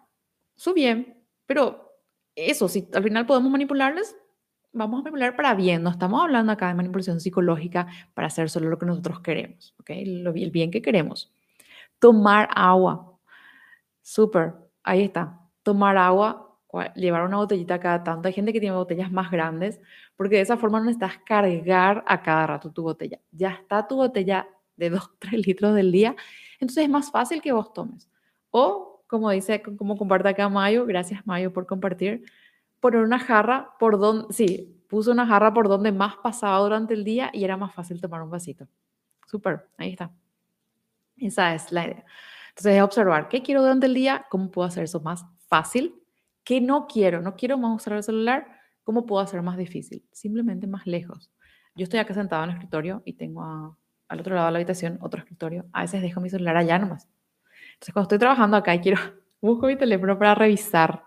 su 0.54 0.72
bien. 0.72 1.22
Pero 1.46 1.92
eso, 2.36 2.68
si 2.68 2.88
al 2.94 3.02
final 3.02 3.26
podemos 3.26 3.50
manipularles, 3.50 4.16
vamos 4.72 5.00
a 5.00 5.02
manipular 5.02 5.36
para 5.36 5.54
bien. 5.54 5.82
No 5.82 5.90
estamos 5.90 6.22
hablando 6.22 6.52
acá 6.52 6.68
de 6.68 6.74
manipulación 6.74 7.20
psicológica 7.20 7.88
para 8.14 8.28
hacer 8.28 8.48
solo 8.50 8.68
lo 8.70 8.78
que 8.78 8.86
nosotros 8.86 9.20
queremos, 9.20 9.74
¿ok? 9.80 9.90
el 9.90 10.50
bien 10.50 10.70
que 10.70 10.80
queremos. 10.80 11.32
Tomar 11.98 12.48
agua. 12.54 13.18
Súper. 14.00 14.54
Ahí 14.82 15.02
está. 15.02 15.40
Tomar 15.62 15.96
agua, 15.96 16.58
llevar 16.94 17.24
una 17.24 17.36
botellita 17.36 17.78
cada 17.80 18.02
tanto. 18.02 18.28
Hay 18.28 18.34
gente 18.34 18.52
que 18.52 18.60
tiene 18.60 18.76
botellas 18.76 19.12
más 19.12 19.30
grandes 19.30 19.80
porque 20.22 20.36
de 20.36 20.42
esa 20.42 20.56
forma 20.56 20.78
no 20.78 20.84
necesitas 20.84 21.18
cargar 21.26 22.04
a 22.06 22.22
cada 22.22 22.46
rato 22.46 22.70
tu 22.70 22.84
botella. 22.84 23.18
Ya 23.32 23.50
está 23.50 23.88
tu 23.88 23.96
botella 23.96 24.46
de 24.76 24.90
2, 24.90 25.10
3 25.18 25.32
litros 25.46 25.74
del 25.74 25.90
día. 25.90 26.14
Entonces 26.60 26.84
es 26.84 26.88
más 26.88 27.10
fácil 27.10 27.42
que 27.42 27.50
vos 27.50 27.72
tomes. 27.72 28.08
O, 28.52 29.02
como 29.08 29.30
dice, 29.30 29.60
como 29.60 29.96
comparte 29.96 30.28
acá 30.28 30.48
Mayo, 30.48 30.86
gracias 30.86 31.26
Mayo 31.26 31.52
por 31.52 31.66
compartir, 31.66 32.22
poner 32.78 33.00
una 33.00 33.18
jarra 33.18 33.70
por 33.80 33.98
donde, 33.98 34.32
sí, 34.32 34.80
puso 34.88 35.10
una 35.10 35.26
jarra 35.26 35.52
por 35.52 35.66
donde 35.66 35.90
más 35.90 36.14
pasaba 36.22 36.56
durante 36.60 36.94
el 36.94 37.02
día 37.02 37.28
y 37.32 37.42
era 37.42 37.56
más 37.56 37.74
fácil 37.74 38.00
tomar 38.00 38.22
un 38.22 38.30
vasito. 38.30 38.68
Súper, 39.26 39.66
ahí 39.76 39.90
está. 39.90 40.12
Esa 41.16 41.52
es 41.52 41.72
la 41.72 41.84
idea. 41.84 42.04
Entonces, 42.50 42.76
es 42.76 42.82
observar 42.82 43.28
qué 43.28 43.42
quiero 43.42 43.62
durante 43.62 43.86
el 43.86 43.94
día, 43.94 44.24
cómo 44.30 44.52
puedo 44.52 44.68
hacer 44.68 44.84
eso 44.84 45.00
más 45.00 45.26
fácil, 45.48 46.00
qué 46.44 46.60
no 46.60 46.86
quiero, 46.86 47.20
no 47.20 47.34
quiero 47.34 47.58
más 47.58 47.74
usar 47.74 47.94
el 47.94 48.04
celular, 48.04 48.61
cómo 48.84 49.06
puedo 49.06 49.22
hacer 49.22 49.42
más 49.42 49.56
difícil, 49.56 50.04
simplemente 50.12 50.66
más 50.66 50.86
lejos. 50.86 51.30
Yo 51.74 51.84
estoy 51.84 52.00
acá 52.00 52.14
sentado 52.14 52.44
en 52.44 52.50
el 52.50 52.56
escritorio 52.56 53.02
y 53.04 53.14
tengo 53.14 53.78
al 54.08 54.20
otro 54.20 54.34
lado 54.34 54.46
de 54.46 54.52
la 54.52 54.58
habitación 54.58 54.98
otro 55.00 55.20
escritorio. 55.20 55.64
A 55.72 55.82
veces 55.82 56.02
dejo 56.02 56.20
mi 56.20 56.28
celular 56.28 56.56
allá 56.56 56.78
nomás. 56.78 57.08
Entonces, 57.74 57.94
cuando 57.94 58.06
estoy 58.06 58.18
trabajando 58.18 58.56
acá 58.56 58.74
y 58.74 58.80
quiero, 58.80 59.00
busco 59.40 59.66
mi 59.66 59.76
teléfono 59.76 60.18
para 60.18 60.34
revisar. 60.34 61.02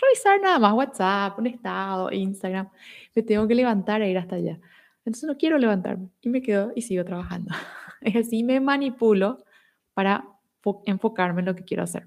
Revisar 0.00 0.40
nada 0.40 0.58
más 0.58 0.74
WhatsApp, 0.74 1.38
un 1.38 1.46
estado, 1.46 2.10
Instagram. 2.12 2.68
Me 3.14 3.22
tengo 3.22 3.48
que 3.48 3.54
levantar 3.54 4.02
e 4.02 4.10
ir 4.10 4.18
hasta 4.18 4.36
allá. 4.36 4.60
Entonces 5.04 5.24
no 5.24 5.36
quiero 5.36 5.58
levantarme 5.58 6.08
y 6.20 6.28
me 6.28 6.42
quedo 6.42 6.72
y 6.74 6.82
sigo 6.82 7.04
trabajando. 7.04 7.54
Es 8.00 8.16
así 8.16 8.44
me 8.44 8.60
manipulo 8.60 9.42
para 9.94 10.28
enfocarme 10.84 11.40
en 11.40 11.46
lo 11.46 11.54
que 11.54 11.64
quiero 11.64 11.82
hacer. 11.82 12.06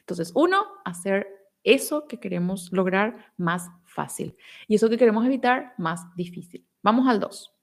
Entonces, 0.00 0.32
uno, 0.34 0.64
hacer 0.84 1.28
eso 1.64 2.06
que 2.08 2.18
queremos 2.18 2.72
lograr 2.72 3.32
más 3.36 3.70
fácil 3.84 4.36
y 4.66 4.74
eso 4.74 4.88
que 4.88 4.98
queremos 4.98 5.24
evitar 5.24 5.74
más 5.78 6.14
difícil. 6.16 6.66
Vamos 6.82 7.08
al 7.08 7.20
dos. 7.20 7.54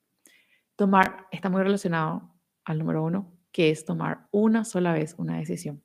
Tomar, 0.76 1.28
está 1.32 1.50
muy 1.50 1.62
relacionado 1.62 2.34
al 2.64 2.80
número 2.80 3.04
uno, 3.04 3.34
que 3.52 3.70
es 3.70 3.84
tomar 3.84 4.28
una 4.32 4.64
sola 4.64 4.94
vez 4.94 5.16
una 5.18 5.38
decisión. 5.38 5.84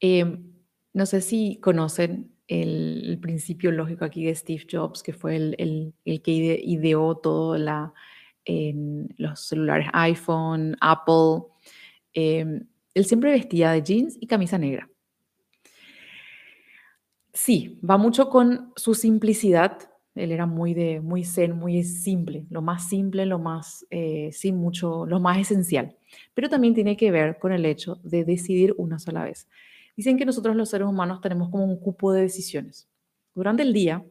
Em, 0.00 0.54
no 0.92 1.06
sé 1.06 1.20
si 1.20 1.58
conocen 1.60 2.32
el, 2.46 3.18
principio 3.20 3.70
lógico 3.70 4.04
aquí 4.04 4.24
de 4.24 4.34
Steve 4.34 4.66
Jobs, 4.70 5.02
que 5.02 5.12
fue 5.12 5.36
el, 5.36 5.94
que 6.04 6.60
ideó 6.64 7.16
todo 7.16 7.58
la, 7.58 7.92
en 8.44 9.14
los 9.18 9.40
celulares 9.40 9.88
iPhone, 9.92 10.76
Apple. 10.80 11.48
Em, 12.14 12.66
él 12.94 13.04
siempre 13.04 13.32
vestía 13.32 13.72
de 13.72 13.82
jeans 13.82 14.16
y 14.20 14.26
camisa 14.26 14.56
negra. 14.58 14.88
Sí, 17.40 17.78
va 17.88 17.98
mucho 17.98 18.30
con 18.30 18.72
su 18.74 18.94
simplicidad. 18.94 19.78
Él 20.16 20.32
era 20.32 20.44
muy 20.44 20.74
de 20.74 21.00
muy 21.00 21.24
zen, 21.24 21.52
muy 21.56 21.84
simple, 21.84 22.44
lo 22.50 22.62
más 22.62 22.88
simple, 22.88 23.26
lo 23.26 23.38
más 23.38 23.86
eh, 23.90 24.30
sin 24.32 24.56
mucho, 24.56 25.06
lo 25.06 25.20
más 25.20 25.38
esencial. 25.38 25.96
Pero 26.34 26.48
también 26.48 26.74
tiene 26.74 26.96
que 26.96 27.12
ver 27.12 27.38
con 27.38 27.52
el 27.52 27.64
hecho 27.64 28.00
de 28.02 28.24
decidir 28.24 28.74
una 28.76 28.98
sola 28.98 29.22
vez. 29.22 29.48
Dicen 29.96 30.18
que 30.18 30.26
nosotros 30.26 30.56
los 30.56 30.68
seres 30.68 30.88
humanos 30.88 31.20
tenemos 31.20 31.48
como 31.48 31.64
un 31.64 31.78
cupo 31.78 32.12
de 32.12 32.22
decisiones. 32.22 32.88
Durante 33.36 33.62
el 33.62 33.72
día 33.72 34.04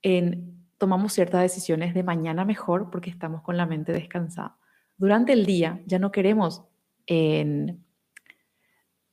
en, 0.00 0.64
tomamos 0.78 1.12
ciertas 1.12 1.42
decisiones 1.42 1.92
de 1.92 2.02
mañana 2.02 2.46
mejor 2.46 2.88
porque 2.90 3.10
estamos 3.10 3.42
con 3.42 3.58
la 3.58 3.66
mente 3.66 3.92
descansada. 3.92 4.56
Durante 4.96 5.34
el 5.34 5.44
día 5.44 5.82
ya 5.84 5.98
no 5.98 6.10
queremos 6.10 6.62
en, 7.06 7.84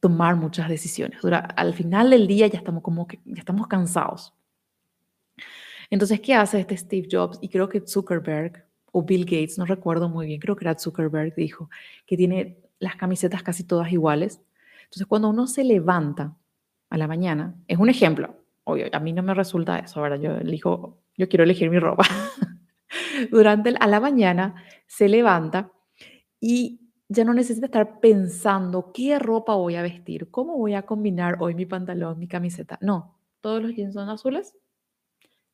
tomar 0.07 0.35
muchas 0.35 0.69
decisiones. 0.69 1.19
al 1.23 1.73
final 1.73 2.09
del 2.09 2.27
día 2.27 2.47
ya 2.47 2.57
estamos 2.57 2.83
como 2.83 3.07
que 3.07 3.19
ya 3.25 3.39
estamos 3.39 3.67
cansados. 3.67 4.33
Entonces, 5.89 6.19
¿qué 6.19 6.33
hace 6.33 6.59
este 6.59 6.75
Steve 6.75 7.07
Jobs? 7.09 7.39
Y 7.41 7.49
creo 7.49 7.69
que 7.69 7.81
Zuckerberg 7.85 8.65
o 8.91 9.03
Bill 9.03 9.25
Gates, 9.25 9.57
no 9.57 9.65
recuerdo 9.65 10.09
muy 10.09 10.27
bien, 10.27 10.39
creo 10.39 10.55
que 10.55 10.65
era 10.65 10.77
Zuckerberg, 10.77 11.35
dijo 11.35 11.69
que 12.05 12.17
tiene 12.17 12.57
las 12.79 12.95
camisetas 12.95 13.43
casi 13.43 13.63
todas 13.63 13.91
iguales 13.91 14.41
entonces, 14.87 15.05
cuando 15.07 15.29
uno 15.29 15.47
se 15.47 15.63
levanta 15.65 16.33
a 16.89 16.97
la 16.97 17.07
mañana, 17.07 17.55
es 17.67 17.77
un 17.77 17.89
ejemplo, 17.89 18.35
obvio, 18.63 18.87
a 18.91 18.99
mí 18.99 19.11
no 19.11 19.21
me 19.21 19.33
resulta 19.33 19.79
eso, 19.79 19.99
ahora 19.99 20.15
yo 20.15 20.31
elijo, 20.37 20.97
yo 21.17 21.27
quiero 21.27 21.43
elegir 21.43 21.69
mi 21.69 21.77
ropa. 21.77 22.05
Durante 23.31 23.75
a 23.77 23.87
la 23.87 23.99
mañana 23.99 24.55
se 24.85 25.09
levanta 25.09 25.71
y 26.39 26.86
ya 27.09 27.23
no 27.23 27.33
necesita 27.33 27.67
estar 27.67 27.99
pensando 27.99 28.91
qué 28.93 29.17
ropa 29.19 29.55
voy 29.55 29.75
a 29.75 29.81
vestir, 29.81 30.29
cómo 30.29 30.57
voy 30.57 30.73
a 30.73 30.83
combinar 30.83 31.37
hoy 31.39 31.55
mi 31.55 31.65
pantalón, 31.65 32.19
mi 32.19 32.27
camiseta. 32.27 32.77
No, 32.81 33.17
todos 33.41 33.61
los 33.61 33.73
jeans 33.73 33.93
son 33.93 34.09
azules 34.09 34.55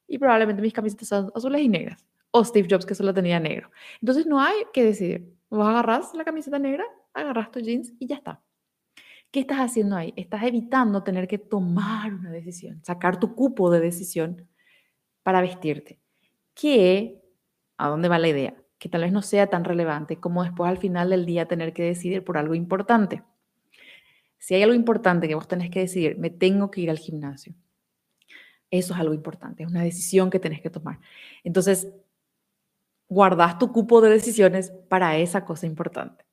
y 0.07 0.17
probablemente 0.17 0.61
mis 0.61 0.73
camisetas 0.73 1.07
son 1.07 1.31
azules 1.35 1.61
y 1.61 1.69
negras. 1.69 2.05
O 2.31 2.43
Steve 2.43 2.67
Jobs 2.69 2.85
que 2.85 2.95
solo 2.95 3.13
tenía 3.13 3.39
negro. 3.39 3.69
Entonces 4.01 4.25
no 4.25 4.39
hay 4.41 4.55
que 4.73 4.83
decidir. 4.83 5.37
Vos 5.49 5.67
agarras 5.67 6.13
la 6.15 6.23
camiseta 6.23 6.57
negra, 6.57 6.83
agarras 7.13 7.51
tus 7.51 7.63
jeans 7.63 7.93
y 7.99 8.07
ya 8.07 8.15
está. 8.15 8.41
¿Qué 9.29 9.39
estás 9.39 9.59
haciendo 9.59 9.95
ahí? 9.95 10.13
Estás 10.15 10.43
evitando 10.43 11.03
tener 11.03 11.27
que 11.27 11.37
tomar 11.37 12.13
una 12.13 12.31
decisión, 12.31 12.83
sacar 12.83 13.19
tu 13.19 13.35
cupo 13.35 13.69
de 13.71 13.79
decisión 13.79 14.47
para 15.23 15.41
vestirte. 15.41 15.99
¿Qué? 16.53 17.23
¿A 17.77 17.89
dónde 17.89 18.09
va 18.09 18.19
la 18.19 18.27
idea? 18.27 18.62
Que 18.83 18.89
tal 18.89 18.99
vez 18.99 19.13
no 19.13 19.21
sea 19.21 19.47
tan 19.47 19.63
relevante 19.63 20.17
como 20.17 20.43
después 20.43 20.69
al 20.69 20.77
final 20.77 21.11
del 21.11 21.25
día 21.25 21.47
tener 21.47 21.71
que 21.71 21.83
decidir 21.83 22.21
por 22.21 22.37
algo 22.37 22.53
importante. 22.53 23.23
Si 24.39 24.55
hay 24.55 24.61
algo 24.61 24.75
importante 24.75 25.29
que 25.29 25.35
vos 25.35 25.47
tenés 25.47 25.69
que 25.69 25.79
decidir, 25.79 26.17
me 26.17 26.29
tengo 26.29 26.69
que 26.69 26.81
ir 26.81 26.89
al 26.89 26.99
gimnasio. 26.99 27.55
Eso 28.69 28.93
es 28.93 28.99
algo 28.99 29.13
importante, 29.13 29.63
es 29.63 29.69
una 29.69 29.83
decisión 29.83 30.29
que 30.29 30.37
tenés 30.37 30.59
que 30.59 30.69
tomar. 30.69 30.99
Entonces, 31.45 31.93
guardas 33.07 33.57
tu 33.57 33.71
cupo 33.71 34.01
de 34.01 34.09
decisiones 34.09 34.73
para 34.89 35.15
esa 35.15 35.45
cosa 35.45 35.65
importante. 35.65 36.25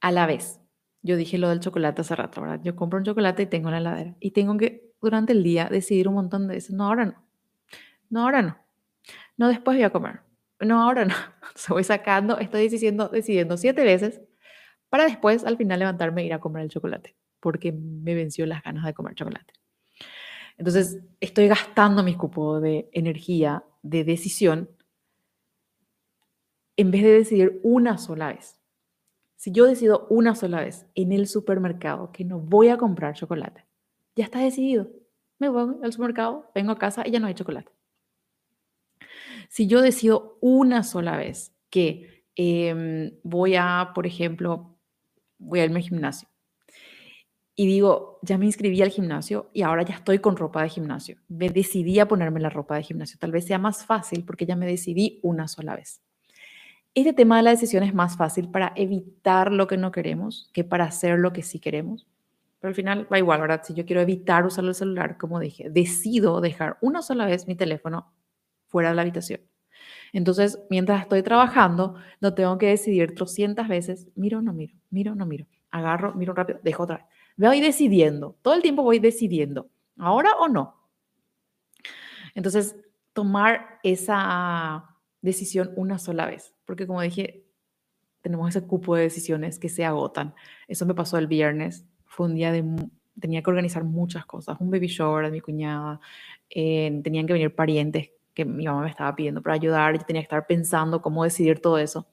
A 0.00 0.10
la 0.10 0.26
vez, 0.26 0.58
yo 1.02 1.16
dije 1.16 1.38
lo 1.38 1.48
del 1.48 1.60
chocolate 1.60 2.00
hace 2.00 2.16
rato, 2.16 2.40
¿verdad? 2.40 2.60
Yo 2.64 2.74
compro 2.74 2.98
un 2.98 3.04
chocolate 3.04 3.44
y 3.44 3.46
tengo 3.46 3.68
en 3.68 3.74
la 3.74 3.78
heladera. 3.78 4.16
Y 4.18 4.32
tengo 4.32 4.56
que 4.56 4.90
durante 5.00 5.32
el 5.32 5.44
día 5.44 5.68
decidir 5.70 6.08
un 6.08 6.14
montón 6.14 6.48
de 6.48 6.54
veces, 6.54 6.74
no, 6.74 6.86
ahora 6.86 7.04
no. 7.04 7.24
No, 8.10 8.22
ahora 8.22 8.42
no. 8.42 8.58
No, 9.36 9.46
después 9.46 9.76
voy 9.76 9.84
a 9.84 9.90
comer. 9.90 10.26
No, 10.60 10.82
ahora 10.82 11.04
no. 11.04 11.14
Se 11.54 11.72
voy 11.72 11.84
sacando, 11.84 12.38
estoy 12.38 12.62
decidiendo, 12.62 13.08
decidiendo 13.08 13.56
siete 13.56 13.84
veces 13.84 14.20
para 14.88 15.04
después 15.04 15.44
al 15.44 15.56
final 15.56 15.80
levantarme 15.80 16.22
e 16.22 16.26
ir 16.26 16.32
a 16.32 16.40
comer 16.40 16.62
el 16.62 16.70
chocolate, 16.70 17.16
porque 17.40 17.72
me 17.72 18.14
venció 18.14 18.46
las 18.46 18.62
ganas 18.62 18.84
de 18.84 18.94
comer 18.94 19.14
chocolate. 19.14 19.52
Entonces, 20.58 21.00
estoy 21.20 21.48
gastando 21.48 22.02
mi 22.02 22.14
cupo 22.14 22.60
de 22.60 22.88
energía, 22.92 23.64
de 23.82 24.04
decisión, 24.04 24.70
en 26.76 26.90
vez 26.90 27.02
de 27.02 27.12
decidir 27.12 27.60
una 27.62 27.98
sola 27.98 28.28
vez. 28.28 28.58
Si 29.36 29.52
yo 29.52 29.66
decido 29.66 30.06
una 30.08 30.34
sola 30.34 30.60
vez 30.60 30.86
en 30.94 31.12
el 31.12 31.26
supermercado 31.26 32.10
que 32.12 32.24
no 32.24 32.38
voy 32.40 32.68
a 32.68 32.78
comprar 32.78 33.14
chocolate, 33.14 33.66
ya 34.14 34.24
está 34.24 34.40
decidido. 34.40 34.90
Me 35.38 35.48
voy 35.48 35.76
al 35.82 35.92
supermercado, 35.92 36.50
vengo 36.54 36.72
a 36.72 36.78
casa 36.78 37.02
y 37.06 37.10
ya 37.10 37.20
no 37.20 37.26
hay 37.26 37.34
chocolate. 37.34 37.75
Si 39.56 39.66
yo 39.66 39.80
decido 39.80 40.36
una 40.42 40.82
sola 40.82 41.16
vez 41.16 41.54
que 41.70 42.26
em, 42.34 43.12
voy 43.22 43.54
a, 43.56 43.92
por 43.94 44.06
ejemplo, 44.06 44.76
voy 45.38 45.60
a 45.60 45.64
irme 45.64 45.78
al 45.78 45.82
gimnasio 45.82 46.28
y 47.54 47.66
digo, 47.66 48.18
ya 48.20 48.36
me 48.36 48.44
inscribí 48.44 48.82
al 48.82 48.90
gimnasio 48.90 49.48
y 49.54 49.62
ahora 49.62 49.82
ya 49.82 49.94
estoy 49.94 50.18
con 50.18 50.36
ropa 50.36 50.62
de 50.62 50.68
gimnasio. 50.68 51.16
Me 51.28 51.48
decidí 51.48 51.98
a 52.00 52.06
ponerme 52.06 52.38
la 52.38 52.50
ropa 52.50 52.76
de 52.76 52.82
gimnasio. 52.82 53.16
Tal 53.18 53.32
vez 53.32 53.46
sea 53.46 53.58
más 53.58 53.86
fácil 53.86 54.26
porque 54.26 54.44
ya 54.44 54.56
me 54.56 54.66
decidí 54.66 55.20
una 55.22 55.48
sola 55.48 55.74
vez. 55.74 56.02
Este 56.94 57.14
tema 57.14 57.38
de 57.38 57.44
la 57.44 57.50
decisión 57.52 57.82
es 57.82 57.94
más 57.94 58.18
fácil 58.18 58.50
para 58.50 58.74
evitar 58.76 59.52
lo 59.52 59.66
que 59.66 59.78
no 59.78 59.90
queremos 59.90 60.50
que 60.52 60.64
para 60.64 60.84
hacer 60.84 61.18
lo 61.18 61.32
que 61.32 61.42
sí 61.42 61.60
queremos. 61.60 62.06
Pero 62.60 62.68
al 62.68 62.74
final 62.74 63.10
va 63.10 63.16
igual, 63.16 63.40
¿verdad? 63.40 63.62
Si 63.64 63.72
yo 63.72 63.86
quiero 63.86 64.02
evitar 64.02 64.44
usar 64.44 64.66
el 64.66 64.74
celular, 64.74 65.16
como 65.16 65.40
dije, 65.40 65.70
decido 65.70 66.42
dejar 66.42 66.76
una 66.82 67.00
sola 67.00 67.24
vez 67.24 67.46
mi 67.48 67.54
teléfono 67.54 68.12
fuera 68.76 68.90
de 68.90 68.94
la 68.94 69.00
habitación. 69.00 69.40
Entonces, 70.12 70.58
mientras 70.68 71.00
estoy 71.00 71.22
trabajando, 71.22 71.94
no 72.20 72.34
tengo 72.34 72.58
que 72.58 72.66
decidir 72.66 73.14
300 73.14 73.66
veces, 73.68 74.08
miro 74.14 74.40
o 74.40 74.42
no 74.42 74.52
miro, 74.52 74.74
miro 74.90 75.12
o 75.12 75.14
no 75.14 75.24
miro, 75.24 75.46
agarro, 75.70 76.12
miro 76.14 76.34
rápido, 76.34 76.60
dejo 76.62 76.82
otra 76.82 76.96
vez. 76.98 77.06
Voy 77.38 77.62
decidiendo, 77.62 78.36
todo 78.42 78.52
el 78.52 78.60
tiempo 78.60 78.82
voy 78.82 78.98
decidiendo, 78.98 79.70
ahora 79.96 80.32
o 80.38 80.48
no. 80.48 80.76
Entonces, 82.34 82.76
tomar 83.14 83.78
esa 83.82 84.84
decisión 85.22 85.72
una 85.74 85.98
sola 85.98 86.26
vez, 86.26 86.54
porque 86.66 86.86
como 86.86 87.00
dije, 87.00 87.46
tenemos 88.20 88.50
ese 88.50 88.66
cupo 88.66 88.94
de 88.94 89.04
decisiones 89.04 89.58
que 89.58 89.70
se 89.70 89.86
agotan. 89.86 90.34
Eso 90.68 90.84
me 90.84 90.92
pasó 90.92 91.16
el 91.16 91.28
viernes, 91.28 91.86
fue 92.04 92.26
un 92.26 92.34
día 92.34 92.52
de, 92.52 92.62
tenía 93.18 93.42
que 93.42 93.48
organizar 93.48 93.84
muchas 93.84 94.26
cosas, 94.26 94.58
un 94.60 94.70
baby 94.70 94.88
shower 94.88 95.24
de 95.24 95.30
mi 95.30 95.40
cuñada, 95.40 95.98
eh, 96.50 97.00
tenían 97.02 97.26
que 97.26 97.32
venir 97.32 97.54
parientes 97.54 98.10
que 98.36 98.44
mi 98.44 98.66
mamá 98.66 98.82
me 98.82 98.90
estaba 98.90 99.16
pidiendo 99.16 99.42
para 99.42 99.54
ayudar, 99.54 99.98
yo 99.98 100.04
tenía 100.04 100.22
que 100.22 100.26
estar 100.26 100.46
pensando 100.46 101.02
cómo 101.02 101.24
decidir 101.24 101.58
todo 101.60 101.78
eso. 101.78 102.06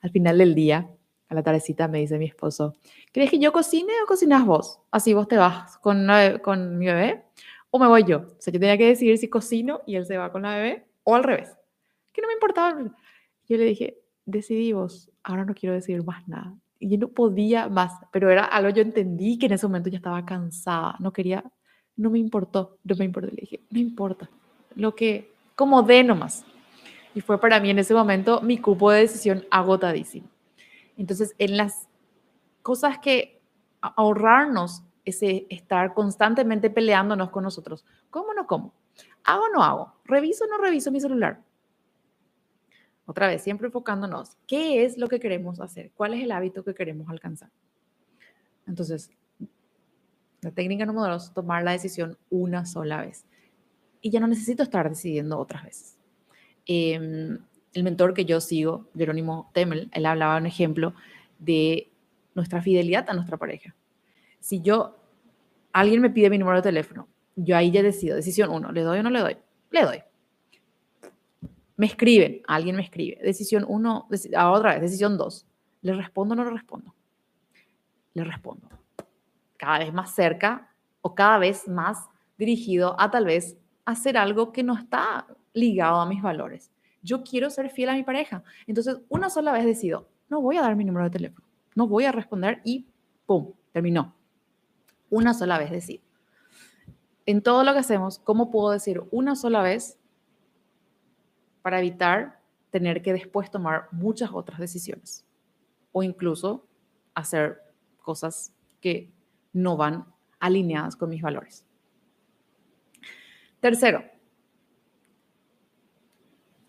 Al 0.00 0.10
final 0.10 0.38
del 0.38 0.54
día, 0.54 0.88
a 1.28 1.34
la 1.34 1.42
tardecita 1.42 1.88
me 1.88 1.98
dice 1.98 2.16
mi 2.16 2.26
esposo, 2.26 2.74
¿crees 3.12 3.30
que 3.30 3.38
yo 3.38 3.52
cocine 3.52 3.92
o 4.04 4.06
cocinas 4.06 4.46
vos? 4.46 4.80
Así 4.90 5.12
vos 5.12 5.28
te 5.28 5.36
vas 5.36 5.76
con, 5.78 6.06
con 6.42 6.78
mi 6.78 6.86
bebé 6.86 7.24
o 7.70 7.78
me 7.78 7.88
voy 7.88 8.04
yo. 8.04 8.18
O 8.18 8.36
sea, 8.38 8.52
yo 8.52 8.60
tenía 8.60 8.78
que 8.78 8.86
decidir 8.86 9.18
si 9.18 9.28
cocino 9.28 9.82
y 9.84 9.96
él 9.96 10.06
se 10.06 10.16
va 10.16 10.30
con 10.30 10.42
la 10.42 10.56
bebé 10.56 10.86
o 11.02 11.14
al 11.16 11.24
revés 11.24 11.56
que 12.14 12.22
no 12.22 12.28
me 12.28 12.34
importaba. 12.34 12.80
Yo 13.48 13.56
le 13.58 13.64
dije, 13.64 13.98
decidí 14.24 14.72
vos, 14.72 15.10
ahora 15.22 15.44
no 15.44 15.52
quiero 15.52 15.74
decir 15.74 16.02
más 16.02 16.26
nada. 16.26 16.54
Y 16.78 16.88
yo 16.88 16.98
no 16.98 17.08
podía 17.08 17.68
más, 17.68 17.92
pero 18.12 18.30
era 18.30 18.44
algo 18.44 18.70
yo 18.70 18.82
entendí 18.82 19.38
que 19.38 19.46
en 19.46 19.52
ese 19.52 19.66
momento 19.66 19.90
ya 19.90 19.98
estaba 19.98 20.24
cansada, 20.24 20.96
no 21.00 21.12
quería, 21.12 21.44
no 21.96 22.10
me 22.10 22.18
importó, 22.18 22.78
no 22.84 22.94
me 22.96 23.04
importó. 23.04 23.28
Le 23.28 23.40
dije, 23.40 23.60
no 23.70 23.80
importa, 23.80 24.30
lo 24.76 24.94
que, 24.94 25.33
como 25.54 25.82
de 25.82 26.04
nomás. 26.04 26.44
Y 27.14 27.20
fue 27.20 27.40
para 27.40 27.60
mí 27.60 27.70
en 27.70 27.78
ese 27.78 27.94
momento 27.94 28.40
mi 28.40 28.58
cupo 28.58 28.90
de 28.90 29.00
decisión 29.00 29.44
agotadísimo. 29.50 30.28
Entonces, 30.96 31.34
en 31.38 31.56
las 31.56 31.88
cosas 32.62 32.98
que 32.98 33.40
ahorrarnos 33.80 34.82
ese 35.04 35.46
estar 35.50 35.94
constantemente 35.94 36.70
peleándonos 36.70 37.30
con 37.30 37.44
nosotros, 37.44 37.84
¿cómo 38.10 38.32
no 38.34 38.46
cómo? 38.46 38.72
¿Hago 39.24 39.44
o 39.44 39.48
no 39.50 39.62
hago? 39.62 39.92
¿Reviso 40.04 40.44
o 40.44 40.48
no 40.48 40.58
reviso 40.58 40.90
mi 40.90 41.00
celular? 41.00 41.40
Otra 43.06 43.26
vez, 43.26 43.42
siempre 43.42 43.66
enfocándonos, 43.66 44.38
¿qué 44.46 44.84
es 44.84 44.96
lo 44.96 45.08
que 45.08 45.20
queremos 45.20 45.60
hacer? 45.60 45.90
¿Cuál 45.94 46.14
es 46.14 46.22
el 46.22 46.32
hábito 46.32 46.64
que 46.64 46.74
queremos 46.74 47.08
alcanzar? 47.10 47.50
Entonces, 48.66 49.10
la 50.40 50.50
técnica 50.52 50.86
número 50.86 51.12
dos, 51.12 51.34
tomar 51.34 51.62
la 51.62 51.72
decisión 51.72 52.16
una 52.30 52.64
sola 52.64 53.02
vez. 53.02 53.26
Y 54.04 54.10
ya 54.10 54.20
no 54.20 54.26
necesito 54.26 54.62
estar 54.62 54.86
decidiendo 54.86 55.38
otras 55.38 55.64
veces. 55.64 55.96
Em, 56.66 57.38
el 57.72 57.82
mentor 57.82 58.12
que 58.12 58.26
yo 58.26 58.38
sigo, 58.38 58.90
Jerónimo 58.94 59.50
Temel, 59.54 59.88
él 59.92 60.04
hablaba 60.04 60.36
un 60.36 60.44
ejemplo 60.44 60.92
de 61.38 61.90
nuestra 62.34 62.60
fidelidad 62.60 63.08
a 63.08 63.14
nuestra 63.14 63.38
pareja. 63.38 63.74
Si 64.40 64.60
yo, 64.60 64.98
alguien 65.72 66.02
me 66.02 66.10
pide 66.10 66.28
mi 66.28 66.36
número 66.36 66.58
de 66.58 66.64
teléfono, 66.64 67.08
yo 67.34 67.56
ahí 67.56 67.70
ya 67.70 67.82
decido, 67.82 68.14
decisión 68.14 68.50
uno, 68.50 68.72
¿le 68.72 68.82
doy 68.82 68.98
o 68.98 69.02
no 69.02 69.08
le 69.08 69.20
doy? 69.20 69.38
Le 69.70 69.82
doy. 69.82 70.02
Me 71.78 71.86
escriben, 71.86 72.42
alguien 72.46 72.76
me 72.76 72.82
escribe. 72.82 73.18
Decisión 73.22 73.64
1, 73.66 74.08
a 74.36 74.50
otra 74.50 74.74
vez, 74.74 74.82
decisión 74.82 75.16
2. 75.16 75.46
¿Le 75.80 75.94
respondo 75.94 76.34
o 76.34 76.36
no 76.36 76.44
le 76.44 76.50
respondo? 76.50 76.94
Le 78.12 78.22
respondo. 78.22 78.68
Cada 79.56 79.78
vez 79.78 79.94
más 79.94 80.14
cerca 80.14 80.68
o 81.00 81.14
cada 81.14 81.38
vez 81.38 81.66
más 81.68 82.06
dirigido 82.36 83.00
a 83.00 83.10
tal 83.10 83.24
vez 83.24 83.56
hacer 83.84 84.16
algo 84.16 84.52
que 84.52 84.62
no 84.62 84.74
está 84.74 85.26
ligado 85.52 86.00
a 86.00 86.06
mis 86.06 86.22
valores. 86.22 86.72
Yo 87.02 87.22
quiero 87.22 87.50
ser 87.50 87.70
fiel 87.70 87.90
a 87.90 87.94
mi 87.94 88.02
pareja. 88.02 88.42
Entonces, 88.66 88.98
una 89.08 89.30
sola 89.30 89.52
vez 89.52 89.64
decido, 89.64 90.08
no 90.28 90.40
voy 90.40 90.56
a 90.56 90.62
dar 90.62 90.76
mi 90.76 90.84
número 90.84 91.04
de 91.04 91.10
teléfono, 91.10 91.46
no 91.74 91.86
voy 91.86 92.04
a 92.04 92.12
responder 92.12 92.60
y 92.64 92.86
¡pum! 93.26 93.52
Terminó. 93.72 94.14
Una 95.10 95.34
sola 95.34 95.58
vez 95.58 95.70
decido. 95.70 96.02
En 97.26 97.42
todo 97.42 97.64
lo 97.64 97.72
que 97.72 97.78
hacemos, 97.78 98.18
¿cómo 98.18 98.50
puedo 98.50 98.70
decir 98.70 99.02
una 99.10 99.34
sola 99.34 99.62
vez 99.62 99.98
para 101.62 101.78
evitar 101.78 102.40
tener 102.70 103.02
que 103.02 103.12
después 103.12 103.50
tomar 103.50 103.88
muchas 103.92 104.30
otras 104.32 104.58
decisiones? 104.58 105.24
O 105.92 106.02
incluso 106.02 106.66
hacer 107.14 107.60
cosas 108.02 108.52
que 108.80 109.12
no 109.52 109.76
van 109.76 110.06
alineadas 110.40 110.96
con 110.96 111.08
mis 111.08 111.22
valores. 111.22 111.64
Tercero, 113.64 114.04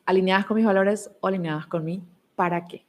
alineadas 0.06 0.46
con 0.46 0.56
mis 0.56 0.66
valores 0.66 1.12
o 1.20 1.28
alineadas 1.28 1.68
con 1.68 1.84
mí, 1.84 2.02
¿para 2.38 2.66
qué? 2.66 2.86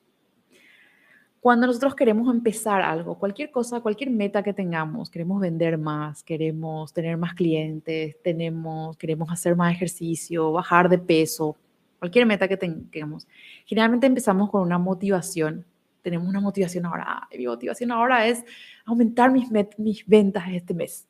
Cuando 1.40 1.66
nosotros 1.66 1.96
queremos 1.96 2.32
empezar 2.32 2.82
algo, 2.82 3.18
cualquier 3.18 3.50
cosa, 3.50 3.80
cualquier 3.80 4.10
meta 4.10 4.44
que 4.44 4.52
tengamos, 4.52 5.10
queremos 5.10 5.40
vender 5.40 5.76
más, 5.76 6.22
queremos 6.22 6.92
tener 6.92 7.16
más 7.16 7.34
clientes, 7.34 8.14
tenemos, 8.22 8.96
queremos 8.96 9.28
hacer 9.32 9.56
más 9.56 9.72
ejercicio, 9.72 10.52
bajar 10.52 10.88
de 10.88 10.98
peso, 10.98 11.56
cualquier 11.98 12.26
meta 12.26 12.46
que 12.46 12.56
tengamos, 12.56 13.26
generalmente 13.64 14.06
empezamos 14.06 14.50
con 14.50 14.62
una 14.62 14.78
motivación. 14.78 15.66
Tenemos 16.02 16.28
una 16.28 16.38
motivación 16.38 16.86
ahora. 16.86 17.26
Mi 17.36 17.48
motivación 17.48 17.90
ahora 17.90 18.28
es 18.28 18.44
aumentar 18.84 19.32
mis, 19.32 19.48
mis 19.78 20.06
ventas 20.06 20.44
este 20.52 20.74
mes. 20.74 21.08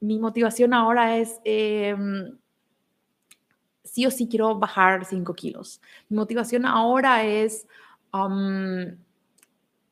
Mi 0.00 0.18
motivación 0.18 0.74
ahora 0.74 1.16
es 1.16 1.40
em, 1.44 2.38
sí 3.82 4.06
o 4.06 4.10
sí 4.10 4.28
quiero 4.28 4.58
bajar 4.58 5.04
5 5.04 5.34
kilos. 5.34 5.80
Mi 6.08 6.16
motivación 6.16 6.66
ahora 6.66 7.24
es 7.24 7.66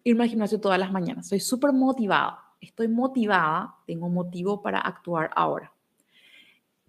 irme 0.04 0.24
al 0.24 0.30
gimnasio 0.30 0.60
todas 0.60 0.78
las 0.78 0.92
mañanas. 0.92 1.28
Soy 1.28 1.40
súper 1.40 1.72
motivada. 1.72 2.40
Estoy 2.60 2.88
motivada, 2.88 3.74
tengo 3.86 4.08
motivo 4.08 4.62
para 4.62 4.80
actuar 4.80 5.30
ahora. 5.34 5.72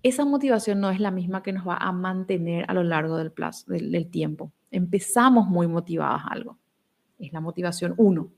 Esa 0.04 0.26
motivación 0.26 0.80
no 0.80 0.90
es 0.90 1.00
la 1.00 1.12
misma 1.12 1.44
que 1.44 1.52
nos 1.52 1.68
va 1.68 1.78
a 1.78 1.92
mantener 1.92 2.66
a 2.70 2.74
lo 2.74 2.84
largo 2.84 3.18
del 3.18 3.32
plazo, 3.32 3.66
del, 3.72 4.10
tiempo. 4.10 4.52
Empezamos 4.72 5.48
muy 5.48 5.68
motivadas 5.68 6.22
a 6.24 6.28
algo. 6.30 6.58
Es 7.20 7.34
la 7.34 7.42
motivación 7.42 7.94
uno. 7.98 8.30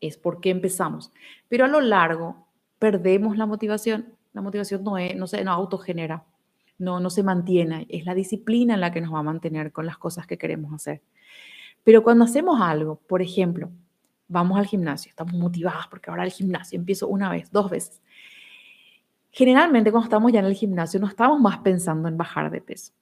Es 0.00 0.16
porque 0.16 0.50
empezamos. 0.50 1.12
Pero 1.48 1.64
a 1.64 1.68
lo 1.68 1.80
largo 1.80 2.48
perdemos 2.80 3.36
la 3.36 3.46
motivación. 3.46 4.16
La 4.32 4.42
motivación 4.42 4.82
no, 4.82 4.98
es, 4.98 5.14
no 5.14 5.28
se 5.28 5.44
no 5.44 5.52
autogenera 5.52 6.24
no, 6.80 6.98
no 6.98 7.10
se 7.10 7.22
mantiene. 7.22 7.86
Es 7.88 8.04
la 8.04 8.14
disciplina 8.14 8.76
la 8.76 8.90
que 8.90 9.00
nos 9.00 9.14
va 9.14 9.20
a 9.20 9.22
mantener 9.22 9.70
con 9.70 9.86
las 9.86 9.98
cosas 9.98 10.26
que 10.26 10.38
queremos 10.38 10.72
hacer. 10.72 11.02
Pero 11.84 12.02
cuando 12.02 12.24
hacemos 12.24 12.60
algo, 12.60 12.96
por 13.06 13.22
ejemplo, 13.22 13.70
vamos 14.26 14.58
al 14.58 14.66
gimnasio, 14.66 15.10
estamos 15.10 15.34
motivados 15.34 15.86
porque 15.88 16.10
ahora 16.10 16.24
el 16.24 16.30
gimnasio 16.30 16.78
empiezo 16.78 17.06
una 17.06 17.30
vez, 17.30 17.50
dos 17.52 17.70
veces. 17.70 18.02
Generalmente 19.30 19.92
cuando 19.92 20.06
estamos 20.06 20.32
ya 20.32 20.40
en 20.40 20.46
el 20.46 20.54
gimnasio 20.54 20.98
no 20.98 21.06
estamos 21.06 21.40
más 21.40 21.58
pensando 21.58 22.08
en 22.08 22.16
bajar 22.16 22.50
de 22.50 22.60
peso. 22.60 22.92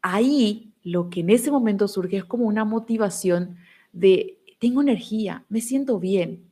Ahí 0.00 0.72
lo 0.82 1.10
que 1.10 1.20
en 1.20 1.30
ese 1.30 1.50
momento 1.50 1.88
surge 1.88 2.18
es 2.18 2.24
como 2.24 2.46
una 2.46 2.64
motivación 2.64 3.56
de 3.92 4.38
tengo 4.58 4.80
energía, 4.80 5.44
me 5.48 5.60
siento 5.60 5.98
bien. 5.98 6.44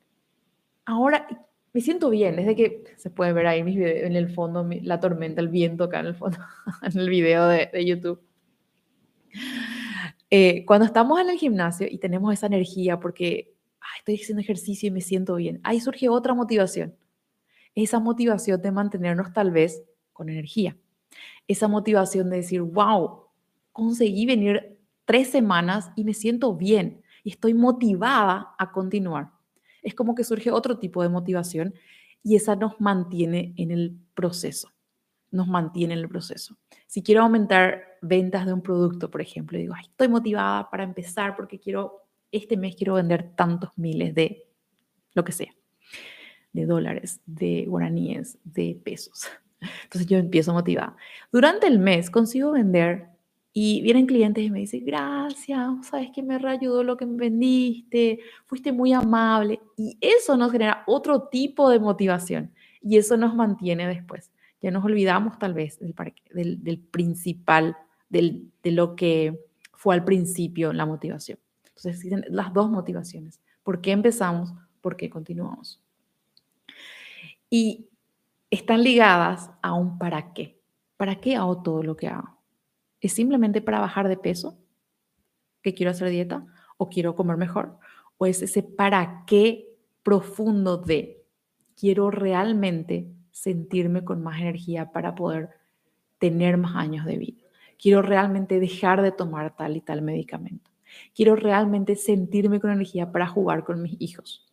Ahora 0.84 1.45
me 1.76 1.82
siento 1.82 2.08
bien, 2.08 2.36
desde 2.36 2.56
que 2.56 2.84
se 2.96 3.10
puede 3.10 3.34
ver 3.34 3.46
ahí 3.46 3.62
mis 3.62 3.76
videos, 3.76 4.06
en 4.06 4.16
el 4.16 4.32
fondo 4.32 4.66
la 4.80 4.98
tormenta, 4.98 5.42
el 5.42 5.48
viento 5.48 5.84
acá 5.84 6.00
en 6.00 6.06
el 6.06 6.14
fondo, 6.14 6.38
en 6.82 6.98
el 6.98 7.10
video 7.10 7.46
de, 7.48 7.84
YouTube. 7.84 8.18
Eh, 10.30 10.64
cuando 10.64 10.86
estamos 10.86 11.20
en 11.20 11.28
el 11.28 11.36
gimnasio 11.36 11.86
y 11.90 11.98
tenemos 11.98 12.32
esa 12.32 12.46
energía 12.46 12.98
porque 12.98 13.52
estoy 13.98 14.14
haciendo 14.14 14.40
ejercicio 14.40 14.86
y 14.86 14.90
me 14.90 15.02
siento 15.02 15.34
bien, 15.34 15.60
ahí 15.64 15.78
surge 15.78 16.08
otra 16.08 16.32
motivación. 16.32 16.96
Esa 17.74 18.00
motivación 18.00 18.62
de 18.62 18.72
mantenernos 18.72 19.34
tal 19.34 19.50
vez 19.50 19.82
con 20.14 20.30
energía. 20.30 20.78
Esa 21.46 21.68
motivación 21.68 22.30
de 22.30 22.38
decir, 22.38 22.62
wow, 22.62 23.24
conseguí 23.72 24.24
venir 24.24 24.78
tres 25.04 25.28
semanas 25.28 25.90
y 25.94 26.04
me 26.04 26.14
siento 26.14 26.54
bien 26.54 27.02
y 27.22 27.32
estoy 27.32 27.52
motivada 27.52 28.54
a 28.58 28.72
continuar 28.72 29.35
es 29.86 29.94
como 29.94 30.16
que 30.16 30.24
surge 30.24 30.50
otro 30.50 30.78
tipo 30.78 31.00
de 31.00 31.08
motivación 31.08 31.72
y 32.24 32.34
esa 32.34 32.56
nos 32.56 32.80
mantiene 32.80 33.54
en 33.56 33.70
el 33.70 33.96
proceso, 34.14 34.72
nos 35.30 35.46
mantiene 35.46 35.94
en 35.94 36.00
el 36.00 36.08
proceso. 36.08 36.58
Si 36.88 37.04
quiero 37.04 37.22
aumentar 37.22 37.84
ventas 38.02 38.46
de 38.46 38.52
un 38.52 38.62
producto, 38.62 39.08
por 39.12 39.20
ejemplo, 39.20 39.56
digo, 39.56 39.74
estoy 39.80 40.08
motivada 40.08 40.68
para 40.68 40.82
empezar 40.82 41.36
porque 41.36 41.60
quiero, 41.60 42.08
este 42.32 42.56
mes 42.56 42.74
quiero 42.74 42.94
vender 42.94 43.36
tantos 43.36 43.70
miles 43.76 44.12
de 44.12 44.48
lo 45.14 45.22
que 45.22 45.30
sea, 45.30 45.54
de 46.52 46.66
dólares, 46.66 47.20
de 47.24 47.66
guaraníes, 47.68 48.38
de 48.42 48.80
pesos. 48.84 49.28
Entonces 49.84 50.08
yo 50.08 50.18
empiezo 50.18 50.52
motivada. 50.52 50.96
Durante 51.30 51.68
el 51.68 51.78
mes 51.78 52.10
consigo 52.10 52.50
vender 52.50 53.06
y 53.58 53.80
vienen 53.80 54.04
clientes 54.04 54.44
y 54.44 54.50
me 54.50 54.58
dicen, 54.58 54.84
gracias, 54.84 55.86
sabes 55.86 56.10
que 56.10 56.22
me 56.22 56.38
reayudó 56.38 56.84
lo 56.84 56.98
que 56.98 57.06
me 57.06 57.16
vendiste, 57.16 58.20
fuiste 58.44 58.70
muy 58.70 58.92
amable. 58.92 59.62
Y 59.78 59.96
eso 60.02 60.36
nos 60.36 60.52
genera 60.52 60.84
otro 60.86 61.28
tipo 61.28 61.70
de 61.70 61.78
motivación 61.78 62.52
y 62.82 62.98
eso 62.98 63.16
nos 63.16 63.34
mantiene 63.34 63.88
después. 63.88 64.30
Ya 64.60 64.70
nos 64.70 64.84
olvidamos 64.84 65.38
tal 65.38 65.54
vez 65.54 65.78
del, 65.80 65.94
del, 66.62 66.78
principal, 66.80 67.74
del, 68.10 68.52
de 68.62 68.72
lo 68.72 68.94
que 68.94 69.40
fue 69.72 69.94
al 69.94 70.04
principio 70.04 70.74
la 70.74 70.84
motivación. 70.84 71.38
Entonces 71.68 71.94
existen 71.94 72.26
las 72.28 72.52
dos 72.52 72.70
motivaciones. 72.70 73.40
¿Por 73.62 73.80
qué 73.80 73.92
empezamos? 73.92 74.52
¿Por 74.82 74.98
qué 74.98 75.08
continuamos? 75.08 75.80
Y 77.48 77.88
están 78.50 78.82
ligadas 78.82 79.50
a 79.62 79.72
un 79.72 79.96
para 79.96 80.34
qué. 80.34 80.60
¿Para 80.98 81.16
qué 81.16 81.36
hago 81.36 81.62
todo 81.62 81.82
lo 81.82 81.96
que 81.96 82.08
hago? 82.08 82.35
¿Es 83.00 83.12
simplemente 83.12 83.60
para 83.60 83.80
bajar 83.80 84.08
de 84.08 84.16
peso? 84.16 84.58
¿Que 85.62 85.74
quiero 85.74 85.90
hacer 85.90 86.08
dieta? 86.08 86.46
¿O 86.76 86.88
quiero 86.88 87.14
comer 87.14 87.36
mejor? 87.36 87.78
¿O 88.18 88.26
es 88.26 88.42
ese 88.42 88.62
para 88.62 89.24
qué 89.26 89.68
profundo 90.02 90.78
de 90.78 91.24
quiero 91.78 92.10
realmente 92.10 93.08
sentirme 93.30 94.04
con 94.04 94.22
más 94.22 94.40
energía 94.40 94.92
para 94.92 95.14
poder 95.14 95.50
tener 96.18 96.56
más 96.56 96.76
años 96.76 97.04
de 97.04 97.18
vida? 97.18 97.42
Quiero 97.78 98.00
realmente 98.02 98.58
dejar 98.58 99.02
de 99.02 99.12
tomar 99.12 99.54
tal 99.56 99.76
y 99.76 99.80
tal 99.82 100.00
medicamento. 100.00 100.70
Quiero 101.14 101.36
realmente 101.36 101.96
sentirme 101.96 102.60
con 102.60 102.70
energía 102.70 103.12
para 103.12 103.26
jugar 103.26 103.64
con 103.64 103.82
mis 103.82 104.00
hijos. 104.00 104.46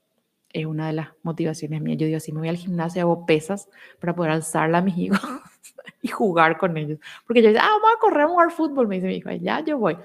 Es 0.49 0.65
una 0.65 0.87
de 0.87 0.93
las 0.93 1.09
motivaciones 1.23 1.81
mías. 1.81 1.97
Yo 1.97 2.07
digo, 2.07 2.19
si 2.19 2.31
me 2.31 2.39
voy 2.39 2.49
al 2.49 2.57
gimnasio, 2.57 3.01
hago 3.01 3.25
pesas 3.25 3.69
para 3.99 4.13
poder 4.13 4.31
alzarla 4.31 4.79
a 4.79 4.81
mis 4.81 4.97
hijos 4.97 5.19
y 6.01 6.07
jugar 6.07 6.57
con 6.57 6.77
ellos. 6.77 6.99
Porque 7.25 7.41
yo 7.41 7.49
decía, 7.49 7.63
ah, 7.63 7.71
vamos 7.71 7.89
a 7.95 7.99
correr, 7.99 8.25
vamos 8.25 8.31
a 8.31 8.35
jugar 8.35 8.51
fútbol, 8.51 8.87
me 8.87 8.95
dice 8.95 9.07
mi 9.07 9.15
hijo, 9.15 9.31
ya 9.31 9.59
yo 9.61 9.77
voy. 9.77 9.95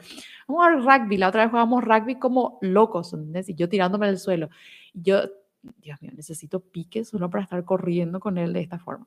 Vamos 0.46 0.66
a 0.66 0.81
jugar 0.81 1.00
rugby, 1.00 1.16
la 1.16 1.28
otra 1.28 1.42
vez 1.42 1.50
jugamos 1.50 1.85
rugby 1.85 2.16
como 2.16 2.59
locos, 2.62 3.12
¿entendés? 3.12 3.48
Y 3.48 3.54
yo 3.54 3.68
tirándome 3.68 4.07
del 4.07 4.18
suelo. 4.18 4.48
Yo, 4.94 5.22
Dios 5.83 6.00
mío, 6.00 6.12
necesito 6.14 6.61
pique 6.61 7.04
solo 7.04 7.31
para 7.31 7.44
estar 7.44 7.64
corriendo 7.64 8.20
con 8.20 8.38
él 8.38 8.52
de 8.52 8.61
esta 8.61 8.78
forma. 8.78 9.07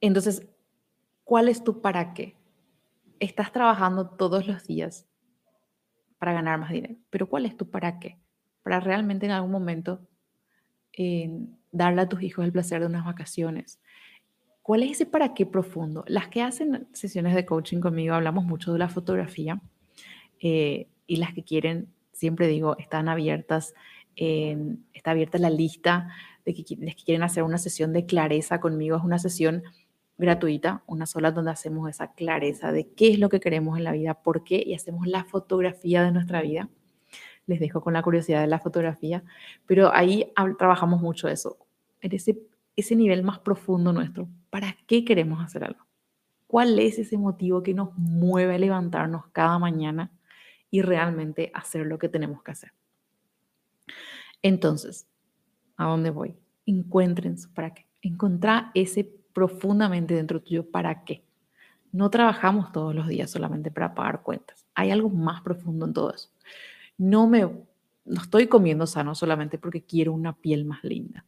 Entonces, 0.00 0.46
¿cuál 1.24 1.48
es 1.48 1.64
tu 1.64 1.80
para 1.80 2.14
qué? 2.14 2.36
Estás 3.18 3.50
trabajando 3.50 4.08
todos 4.10 4.46
los 4.46 4.66
días 4.66 5.06
para 6.18 6.32
ganar 6.32 6.58
más 6.58 6.70
dinero, 6.70 6.96
pero 7.10 7.28
¿cuál 7.28 7.46
es 7.46 7.56
tu 7.56 7.70
para 7.70 7.98
qué? 7.98 8.18
Para 8.62 8.80
realmente 8.80 9.26
en 9.26 9.32
algún 9.32 9.50
momento 9.50 10.00
eh, 10.92 11.30
darle 11.72 12.02
a 12.02 12.08
tus 12.08 12.22
hijos 12.22 12.44
el 12.44 12.52
placer 12.52 12.80
de 12.80 12.86
unas 12.86 13.04
vacaciones, 13.04 13.80
¿Cuál 14.66 14.82
es 14.82 14.90
ese 14.90 15.06
para 15.06 15.32
qué 15.32 15.46
profundo? 15.46 16.04
Las 16.08 16.26
que 16.26 16.42
hacen 16.42 16.88
sesiones 16.92 17.36
de 17.36 17.46
coaching 17.46 17.78
conmigo 17.78 18.16
hablamos 18.16 18.44
mucho 18.44 18.72
de 18.72 18.80
la 18.80 18.88
fotografía 18.88 19.60
eh, 20.40 20.88
y 21.06 21.18
las 21.18 21.32
que 21.34 21.44
quieren, 21.44 21.86
siempre 22.10 22.48
digo, 22.48 22.76
están 22.76 23.08
abiertas, 23.08 23.74
está 24.16 25.12
abierta 25.12 25.38
la 25.38 25.50
lista 25.50 26.08
de 26.44 26.52
que, 26.52 26.64
que 26.64 26.76
quieren 27.04 27.22
hacer 27.22 27.44
una 27.44 27.58
sesión 27.58 27.92
de 27.92 28.06
clareza 28.06 28.58
conmigo. 28.58 28.96
Es 28.96 29.04
una 29.04 29.20
sesión 29.20 29.62
gratuita, 30.18 30.82
una 30.88 31.06
sola 31.06 31.30
donde 31.30 31.52
hacemos 31.52 31.88
esa 31.88 32.12
clareza 32.14 32.72
de 32.72 32.88
qué 32.88 33.12
es 33.12 33.20
lo 33.20 33.28
que 33.28 33.38
queremos 33.38 33.78
en 33.78 33.84
la 33.84 33.92
vida, 33.92 34.14
por 34.14 34.42
qué 34.42 34.60
y 34.66 34.74
hacemos 34.74 35.06
la 35.06 35.22
fotografía 35.22 36.02
de 36.02 36.10
nuestra 36.10 36.42
vida. 36.42 36.68
Les 37.46 37.60
dejo 37.60 37.82
con 37.82 37.92
la 37.92 38.02
curiosidad 38.02 38.40
de 38.40 38.48
la 38.48 38.58
fotografía, 38.58 39.22
pero 39.64 39.94
ahí 39.94 40.32
trabajamos 40.58 41.00
mucho 41.00 41.28
eso, 41.28 41.56
en 42.00 42.12
ese, 42.12 42.36
ese 42.74 42.96
nivel 42.96 43.22
más 43.22 43.38
profundo 43.38 43.92
nuestro. 43.92 44.28
¿Para 44.50 44.76
qué 44.86 45.04
queremos 45.04 45.42
hacer 45.44 45.64
algo? 45.64 45.86
¿Cuál 46.46 46.78
es 46.78 46.98
ese 46.98 47.18
motivo 47.18 47.62
que 47.62 47.74
nos 47.74 47.96
mueve 47.96 48.54
a 48.54 48.58
levantarnos 48.58 49.26
cada 49.32 49.58
mañana 49.58 50.12
y 50.70 50.82
realmente 50.82 51.50
hacer 51.54 51.86
lo 51.86 51.98
que 51.98 52.08
tenemos 52.08 52.42
que 52.42 52.52
hacer? 52.52 52.72
Entonces, 54.42 55.08
¿a 55.76 55.86
dónde 55.86 56.10
voy? 56.10 56.36
Encuentren 56.66 57.38
su 57.38 57.52
para 57.52 57.74
qué. 57.74 57.86
Encontrar 58.02 58.70
ese 58.74 59.04
profundamente 59.32 60.14
dentro 60.14 60.40
tuyo 60.40 60.70
para 60.70 61.04
qué. 61.04 61.24
No 61.92 62.10
trabajamos 62.10 62.72
todos 62.72 62.94
los 62.94 63.08
días 63.08 63.30
solamente 63.30 63.70
para 63.70 63.94
pagar 63.94 64.22
cuentas. 64.22 64.66
Hay 64.74 64.90
algo 64.90 65.10
más 65.10 65.42
profundo 65.42 65.86
en 65.86 65.92
todo 65.92 66.14
eso. 66.14 66.30
No 66.96 67.26
me 67.26 67.66
no 68.06 68.22
estoy 68.22 68.46
comiendo 68.46 68.86
sano 68.86 69.14
solamente 69.14 69.58
porque 69.58 69.82
quiero 69.84 70.12
una 70.12 70.32
piel 70.32 70.64
más 70.64 70.82
linda. 70.84 71.24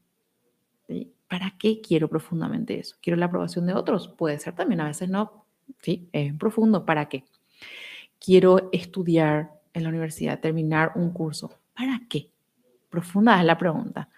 ¿Para 1.29 1.55
qué 1.59 1.81
quiero 1.81 2.09
profundamente 2.09 2.79
eso? 2.79 2.97
¿Quiero 3.03 3.17
la 3.19 3.27
aprobación 3.27 3.67
de 3.67 3.75
otros? 3.75 4.09
Puede 4.09 4.39
ser 4.39 4.55
también, 4.55 4.81
a 4.81 4.87
veces 4.87 5.09
no. 5.11 5.45
Sí, 5.83 6.09
es 6.13 6.33
profundo. 6.35 6.87
¿Para 6.87 7.09
qué? 7.09 7.25
Quiero 8.19 8.71
estudiar 8.73 9.53
en 9.75 9.83
la 9.83 9.91
universidad, 9.91 10.41
terminar 10.41 10.93
un 10.95 11.13
curso. 11.13 11.53
¿Para 11.75 12.01
qué? 12.09 12.31
Profunda 12.89 13.39
es 13.39 13.45
la 13.45 13.59
pregunta. 13.59 14.09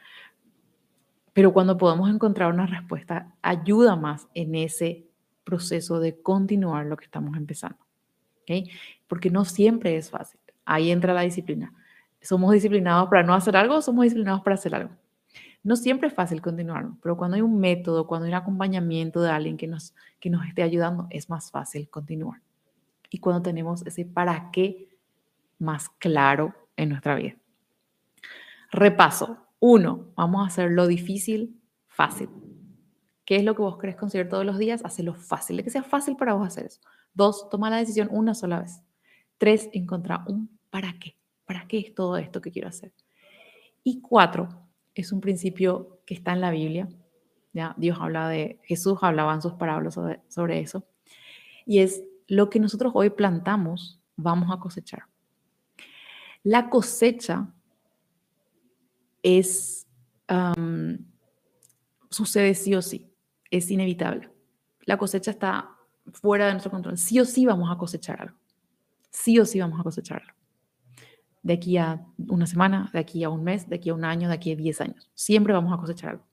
Pero 1.33 1.53
cuando 1.53 1.77
podemos 1.77 2.09
encontrar 2.09 2.53
una 2.53 2.67
respuesta, 2.67 3.35
ayuda 3.43 3.97
más 3.97 4.29
en 4.35 4.55
ese 4.55 5.07
proceso 5.45 5.99
de 5.99 6.21
continuar 6.21 6.87
lo 6.87 6.97
que 6.97 7.05
estamos 7.05 7.37
empezando. 7.37 7.79
¿okay? 8.43 8.71
Porque 9.09 9.31
no 9.31 9.45
siempre 9.45 9.97
es 9.97 10.11
fácil. 10.11 10.41
Ahí 10.65 10.91
entra 10.91 11.13
la 11.13 11.23
disciplina. 11.23 11.73
¿Somos 12.21 12.53
disciplinados 12.53 13.09
para 13.09 13.23
no 13.23 13.35
hacer 13.35 13.57
algo 13.57 13.77
o 13.77 13.83
somos 13.83 14.05
disciplinados 14.05 14.43
para 14.43 14.55
hacer 14.55 14.75
algo? 14.75 14.91
No 15.63 15.77
siempre 15.77 16.09
es 16.09 16.15
fácil 16.15 16.41
continuar, 16.41 16.89
pero 17.03 17.17
cuando 17.17 17.37
hay 17.37 17.43
un 17.43 17.61
método, 17.61 18.07
cuando 18.07 18.27
hay 18.27 18.33
un 18.33 18.39
acompañamiento 18.39 19.21
de 19.21 19.31
alguien 19.31 19.57
que 19.57 19.67
nos, 19.67 19.95
que 20.19 20.31
nos 20.31 20.47
esté 20.47 20.63
ayudando, 20.63 21.07
es 21.11 21.29
más 21.29 21.51
fácil 21.51 21.91
continuar. 21.91 22.41
Y 23.11 23.19
cuando 23.19 23.43
tenemos 23.43 23.87
ese 23.87 24.07
para 24.07 24.51
qué 24.51 24.89
más 25.59 25.89
claro 25.89 26.55
en 26.77 26.89
nuestra 26.89 27.15
vida. 27.15 27.37
Repaso. 28.71 29.47
Uno, 29.59 30.13
vamos 30.17 30.43
a 30.43 30.47
hacer 30.47 30.71
lo 30.71 30.87
difícil 30.87 31.61
fácil. 31.87 32.31
¿Qué 33.27 33.37
es 33.37 33.45
lo 33.45 33.55
que 33.55 33.63
vos 33.63 33.79
querés 33.79 33.97
conseguir 33.97 34.29
todos 34.29 34.47
los 34.47 34.59
días? 34.59 34.81
Hacelo 34.85 35.15
fácil, 35.15 35.59
de 35.59 35.65
que 35.65 35.71
sea 35.71 35.83
fácil 35.83 36.17
para 36.17 36.35
vos 36.35 36.47
hacer 36.47 36.67
eso. 36.67 36.81
Dos, 37.13 37.49
toma 37.51 37.69
la 37.69 37.77
decisión 37.77 38.09
una 38.11 38.35
sola 38.35 38.61
vez. 38.61 38.83
Tres, 39.37 39.69
encontrar 39.73 40.23
un 40.27 40.59
para 40.71 40.99
qué. 40.99 41.17
¿Para 41.45 41.67
qué 41.69 41.79
es 41.79 41.95
todo 41.95 42.17
esto 42.17 42.41
que 42.41 42.51
quiero 42.51 42.69
hacer? 42.69 42.93
Y 43.85 44.01
cuatro, 44.01 44.49
es 44.95 45.13
un 45.13 45.21
principio 45.21 46.01
que 46.07 46.15
está 46.15 46.33
en 46.33 46.41
la 46.41 46.51
Biblia. 46.51 46.89
¿ya? 47.53 47.75
Dios 47.77 47.99
habla 48.01 48.29
de, 48.29 48.61
Jesús 48.65 48.99
hablaba 49.03 49.35
en 49.35 49.43
sus 49.43 49.55
parábolas 49.55 49.95
sobre, 50.29 50.61
eso. 50.61 50.87
Y 51.67 51.81
es 51.81 52.03
lo 52.27 52.51
que 52.51 52.61
nosotros 52.61 52.93
hoy 52.95 53.11
plantamos, 53.11 54.01
vamos 54.17 54.51
a 54.53 54.61
cosechar. 54.61 55.05
La 56.43 56.71
cosecha 56.71 57.53
es, 59.23 59.87
sucede 62.11 62.55
sí 62.55 62.75
o 62.75 62.83
sí, 62.83 63.13
es 63.51 63.71
inevitable. 63.71 64.31
La 64.83 64.97
cosecha 64.97 65.31
está 65.31 65.77
fuera 66.13 66.47
de 66.47 66.53
nuestro 66.53 66.71
control. 66.71 66.97
Sí 66.97 67.21
o 67.21 67.25
sí 67.25 67.45
vamos 67.47 67.71
a 67.71 67.77
cosechar 67.77 68.21
algo. 68.21 68.37
Sí 69.11 69.39
o 69.39 69.45
sí 69.45 69.61
vamos 69.61 69.79
a 69.79 69.83
cosechar 69.83 70.23
algo 70.23 70.40
de 71.43 71.55
aquí 71.55 71.77
a 71.79 72.05
una 72.29 72.47
semana, 72.47 72.91
de 72.93 72.99
aquí 72.99 73.25
a 73.25 73.31
un 73.31 73.45
mes, 73.45 73.69
de 73.69 73.77
aquí 73.77 73.91
a 73.91 73.95
un 73.95 74.05
año, 74.05 74.29
de 74.29 74.35
aquí 74.35 74.53
a 74.53 74.57
10 74.57 74.81
años. 74.81 75.11
Siempre 75.15 75.53
vamos 75.53 75.73
a 75.73 75.79
cosechar 75.79 76.11
algo. 76.11 76.25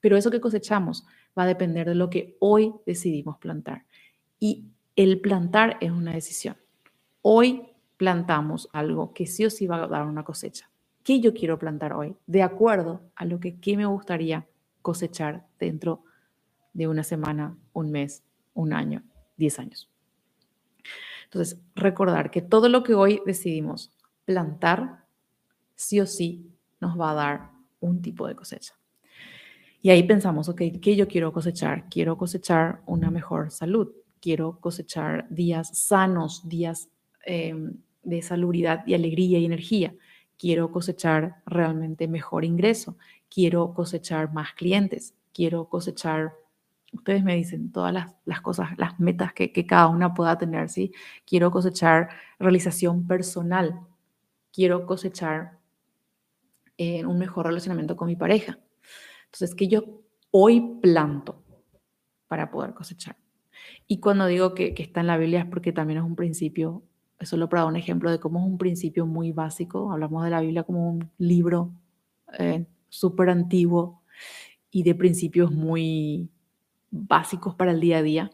Pero 0.00 0.16
eso 0.16 0.30
que 0.30 0.40
cosechamos 0.40 1.04
va 1.38 1.44
a 1.44 1.46
depender 1.46 1.88
de 1.88 1.94
lo 1.94 2.10
que 2.10 2.36
hoy 2.40 2.74
decidimos 2.86 3.38
plantar. 3.38 3.86
Y 4.38 4.66
el 4.96 5.20
plantar 5.20 5.78
es 5.80 5.90
una 5.90 6.12
decisión. 6.12 6.56
Hoy 7.22 7.68
plantamos 7.96 8.68
algo 8.72 9.12
que 9.12 9.26
sí 9.26 9.44
o 9.44 9.50
sí 9.50 9.66
va 9.66 9.82
a 9.82 9.86
dar 9.86 10.06
una 10.06 10.24
cosecha. 10.24 10.68
¿Qué 11.04 11.20
yo 11.20 11.34
quiero 11.34 11.58
plantar 11.58 11.92
hoy? 11.92 12.16
De 12.26 12.42
acuerdo 12.42 13.02
a 13.16 13.24
lo 13.24 13.40
que 13.40 13.56
me 13.76 13.86
gustaría 13.86 14.46
cosechar 14.82 15.46
dentro 15.58 16.04
de 16.72 16.88
una 16.88 17.04
semana, 17.04 17.56
un 17.72 17.90
mes, 17.90 18.22
un 18.54 18.72
año, 18.72 19.02
10 19.36 19.58
años. 19.58 19.88
Entonces, 21.24 21.60
recordar 21.74 22.30
que 22.30 22.42
todo 22.42 22.68
lo 22.68 22.82
que 22.82 22.94
hoy 22.94 23.22
decidimos 23.24 23.90
plantar, 24.24 25.04
sí 25.74 26.00
o 26.00 26.06
sí 26.06 26.50
nos 26.80 26.98
va 26.98 27.10
a 27.10 27.14
dar 27.14 27.50
un 27.80 28.02
tipo 28.02 28.26
de 28.26 28.34
cosecha. 28.34 28.74
Y 29.82 29.90
ahí 29.90 30.04
pensamos, 30.04 30.48
ok, 30.48 30.62
¿qué 30.80 30.94
yo 30.94 31.08
quiero 31.08 31.32
cosechar? 31.32 31.88
Quiero 31.88 32.16
cosechar 32.16 32.82
una 32.86 33.10
mejor 33.10 33.50
salud, 33.50 33.90
quiero 34.20 34.60
cosechar 34.60 35.26
días 35.28 35.76
sanos, 35.76 36.48
días 36.48 36.88
em, 37.26 37.74
de 38.04 38.22
salubridad 38.22 38.86
y 38.86 38.94
alegría 38.94 39.40
y 39.40 39.44
energía. 39.44 39.94
Quiero 40.38 40.70
cosechar 40.70 41.42
realmente 41.46 42.06
mejor 42.06 42.44
ingreso, 42.44 42.96
quiero 43.28 43.74
cosechar 43.74 44.32
más 44.32 44.52
clientes, 44.54 45.14
quiero 45.32 45.68
cosechar, 45.68 46.32
ustedes 46.92 47.24
me 47.24 47.34
dicen 47.34 47.72
todas 47.72 47.92
las, 48.24 48.40
cosas, 48.40 48.70
las 48.78 49.00
metas 49.00 49.32
que, 49.32 49.52
que 49.52 49.66
cada 49.66 49.88
una 49.88 50.14
pueda 50.14 50.38
tener, 50.38 50.68
¿sí? 50.68 50.92
Quiero 51.26 51.50
cosechar 51.50 52.08
realización 52.38 53.06
personal, 53.06 53.80
quiero 54.52 54.86
cosechar 54.86 55.58
en 56.76 57.06
un 57.06 57.18
mejor 57.18 57.46
relacionamiento 57.46 57.96
con 57.96 58.08
mi 58.08 58.16
pareja. 58.16 58.58
Entonces, 59.26 59.54
que 59.54 59.68
yo 59.68 60.02
hoy 60.30 60.78
planto 60.80 61.42
para 62.28 62.50
poder 62.50 62.74
cosechar. 62.74 63.16
Y 63.86 64.00
cuando 64.00 64.26
digo 64.26 64.54
que, 64.54 64.74
está 64.76 65.00
en 65.00 65.06
la 65.06 65.16
Biblia 65.16 65.40
es 65.40 65.46
porque 65.46 65.72
también 65.72 65.98
es 65.98 66.04
un 66.04 66.16
principio, 66.16 66.82
solo 67.20 67.48
para 67.48 67.62
dar 67.62 67.70
un 67.70 67.76
ejemplo 67.76 68.10
de 68.10 68.18
cómo 68.18 68.40
es 68.40 68.46
un 68.46 68.58
principio 68.58 69.06
muy 69.06 69.32
básico. 69.32 69.92
Hablamos 69.92 70.24
de 70.24 70.30
la 70.30 70.40
Biblia 70.40 70.64
como 70.64 70.90
un 70.90 71.10
libro 71.18 71.72
eh, 72.38 72.66
súper 72.88 73.30
antiguo 73.30 74.02
y 74.70 74.82
de 74.82 74.94
principios 74.94 75.52
muy 75.52 76.30
básicos 76.90 77.54
para 77.54 77.72
el 77.72 77.80
día 77.80 77.98
a 77.98 78.02
día. 78.02 78.30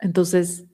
Entonces, 0.00 0.66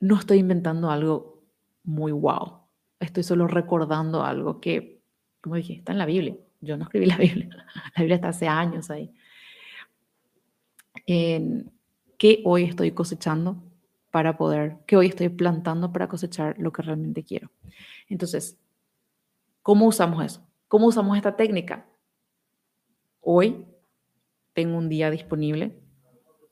no 0.00 0.16
estoy 0.16 0.38
inventando 0.38 0.90
algo 0.90 1.42
muy 1.82 2.12
wow 2.12 2.57
estoy 3.00 3.22
solo 3.22 3.46
recordando 3.46 4.24
algo 4.24 4.60
que, 4.60 5.00
como 5.40 5.56
dije, 5.56 5.74
está 5.74 5.92
en 5.92 5.98
la 5.98 6.06
Biblia. 6.06 6.36
Yo 6.60 6.76
no 6.76 6.84
escribí 6.84 7.06
la 7.06 7.16
Biblia, 7.16 7.48
la 7.96 8.00
Biblia 8.00 8.16
está 8.16 8.28
hace 8.28 8.48
años 8.48 8.90
ahí. 8.90 9.12
En 11.06 11.72
¿Qué 12.18 12.42
hoy 12.44 12.64
estoy 12.64 12.90
cosechando 12.90 13.62
para 14.10 14.36
poder, 14.36 14.78
qué 14.86 14.96
hoy 14.96 15.06
estoy 15.06 15.28
plantando 15.28 15.92
para 15.92 16.08
cosechar 16.08 16.58
lo 16.58 16.72
que 16.72 16.82
realmente 16.82 17.22
quiero? 17.22 17.52
Entonces, 18.08 18.58
¿cómo 19.62 19.86
usamos 19.86 20.24
eso? 20.24 20.44
¿Cómo 20.66 20.88
usamos 20.88 21.16
esta 21.16 21.36
técnica? 21.36 21.86
Hoy 23.20 23.64
tengo 24.52 24.76
un 24.76 24.88
día 24.88 25.12
disponible 25.12 25.78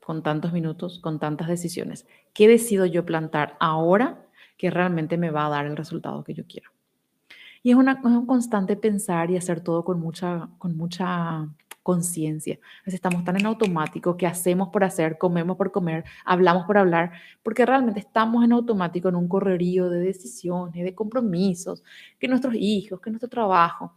con 0.05 0.23
tantos 0.23 0.53
minutos, 0.53 1.01
con 1.01 1.19
tantas 1.19 1.49
decisiones. 1.49 2.07
¿Qué 2.33 2.47
decido 2.47 2.87
yo 2.87 3.05
plantar 3.05 3.57
ahora 3.59 4.25
que 4.57 4.71
realmente 4.71 5.17
me 5.19 5.31
va 5.31 5.47
a 5.47 5.51
dar 5.51 5.67
el 5.67 5.77
resultado 5.77 6.25
que 6.25 6.35
yo 6.35 6.45
quiero. 6.47 6.71
Y 7.63 7.71
es, 7.71 7.77
una, 7.77 8.01
un 8.05 8.27
constante 8.27 8.77
pensar 8.77 9.31
y 9.31 9.37
hacer 9.37 9.61
todo 9.61 9.85
con 9.85 9.99
mucha, 10.01 10.49
con 10.59 10.77
mucha 10.77 11.49
conciencia. 11.83 12.59
Estamos 12.85 13.23
tan 13.23 13.37
en 13.37 13.47
automático 13.47 14.17
que 14.17 14.27
hacemos 14.27 14.71
por 14.71 14.83
hacer, 14.83 15.19
comemos 15.19 15.57
por 15.57 15.71
comer, 15.71 16.05
hablamos 16.25 16.65
por 16.67 16.79
hablar, 16.79 17.13
porque 17.45 17.65
realmente 17.65 18.01
estamos 18.01 18.45
en 18.45 18.53
automático 18.53 19.09
en 19.09 19.15
un 19.15 19.29
correrío 19.29 19.89
de 19.89 20.01
decisiones, 20.01 20.85
de 20.85 20.95
compromisos, 20.95 21.85
que 22.19 22.27
nuestros 22.27 22.55
hijos, 22.57 23.01
que 23.01 23.11
nuestro 23.11 23.29
trabajo. 23.29 23.95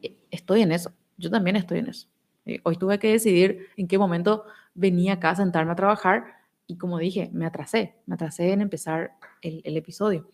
E, 0.00 0.16
estoy 0.30 0.62
en 0.62 0.70
eso, 0.70 0.92
yo 1.16 1.28
también 1.28 1.56
estoy 1.56 1.78
en 1.78 1.88
eso. 1.88 2.08
Eh, 2.46 2.60
hoy 2.62 2.76
tuve 2.76 3.00
que 3.00 3.10
decidir 3.12 3.66
en 3.76 3.88
qué 3.88 3.98
momento 3.98 4.44
venía 4.74 5.14
acá 5.14 5.30
a 5.30 5.36
sentarme 5.36 5.72
a 5.72 5.76
trabajar 5.76 6.37
y 6.68 6.76
como 6.76 6.98
dije, 6.98 7.30
me 7.32 7.46
atrasé, 7.46 7.96
me 8.06 8.14
atrasé 8.14 8.52
en 8.52 8.60
empezar 8.60 9.12
el, 9.42 9.76
episodio. 9.76 10.28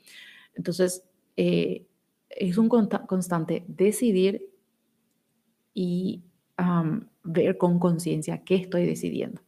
Entonces, 0.54 1.04
eh, 1.36 1.86
es 2.28 2.58
un 2.58 2.68
constante 2.68 3.64
decidir 3.68 4.50
y 5.72 6.24
ver 7.22 7.56
con 7.56 7.78
conciencia 7.78 8.42
qué 8.44 8.56
estoy 8.56 8.84
decidiendo. 8.84 9.40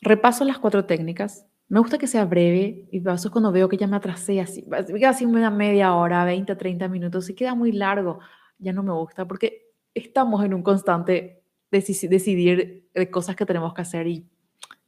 Repaso 0.00 0.44
las 0.44 0.58
cuatro 0.58 0.84
técnicas. 0.84 1.46
Me 1.68 1.78
gusta 1.78 1.96
que 1.96 2.08
sea 2.08 2.24
breve 2.24 2.88
y 2.90 3.00
paso 3.00 3.30
cuando 3.30 3.52
veo 3.52 3.68
que 3.68 3.76
ya 3.76 3.86
me 3.86 3.96
atrasé 3.96 4.40
así, 4.40 4.66
así 5.06 5.24
una 5.24 5.50
media 5.50 5.94
hora, 5.94 6.24
20, 6.24 6.54
30 6.56 6.88
minutos, 6.88 7.30
y 7.30 7.34
queda 7.34 7.54
muy 7.54 7.72
largo, 7.72 8.18
ya 8.58 8.72
no 8.72 8.82
me 8.82 8.92
gusta 8.92 9.26
porque 9.26 9.70
estamos 9.94 10.44
en 10.44 10.52
un 10.52 10.62
constante 10.62 11.42
decidir 11.70 12.88
de 12.92 13.10
cosas 13.10 13.36
que 13.36 13.46
tenemos 13.46 13.72
que 13.72 13.82
hacer 13.82 14.06
y 14.06 14.28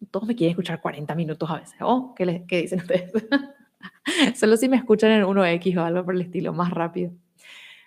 todos 0.06 0.26
me 0.26 0.34
quieren 0.34 0.52
escuchar 0.52 0.80
40 0.80 1.14
minutos 1.14 1.50
a 1.50 1.58
veces. 1.58 1.76
Oh, 1.80 2.14
¿qué, 2.14 2.26
les, 2.26 2.42
qué 2.46 2.62
dicen 2.62 2.80
ustedes? 2.80 3.12
Solo 4.34 4.56
si 4.56 4.68
me 4.68 4.76
escuchan 4.76 5.10
en 5.10 5.24
1X 5.24 5.76
o 5.76 5.82
algo 5.82 6.04
por 6.04 6.14
el 6.14 6.22
estilo, 6.22 6.52
más 6.52 6.70
rápido. 6.70 7.12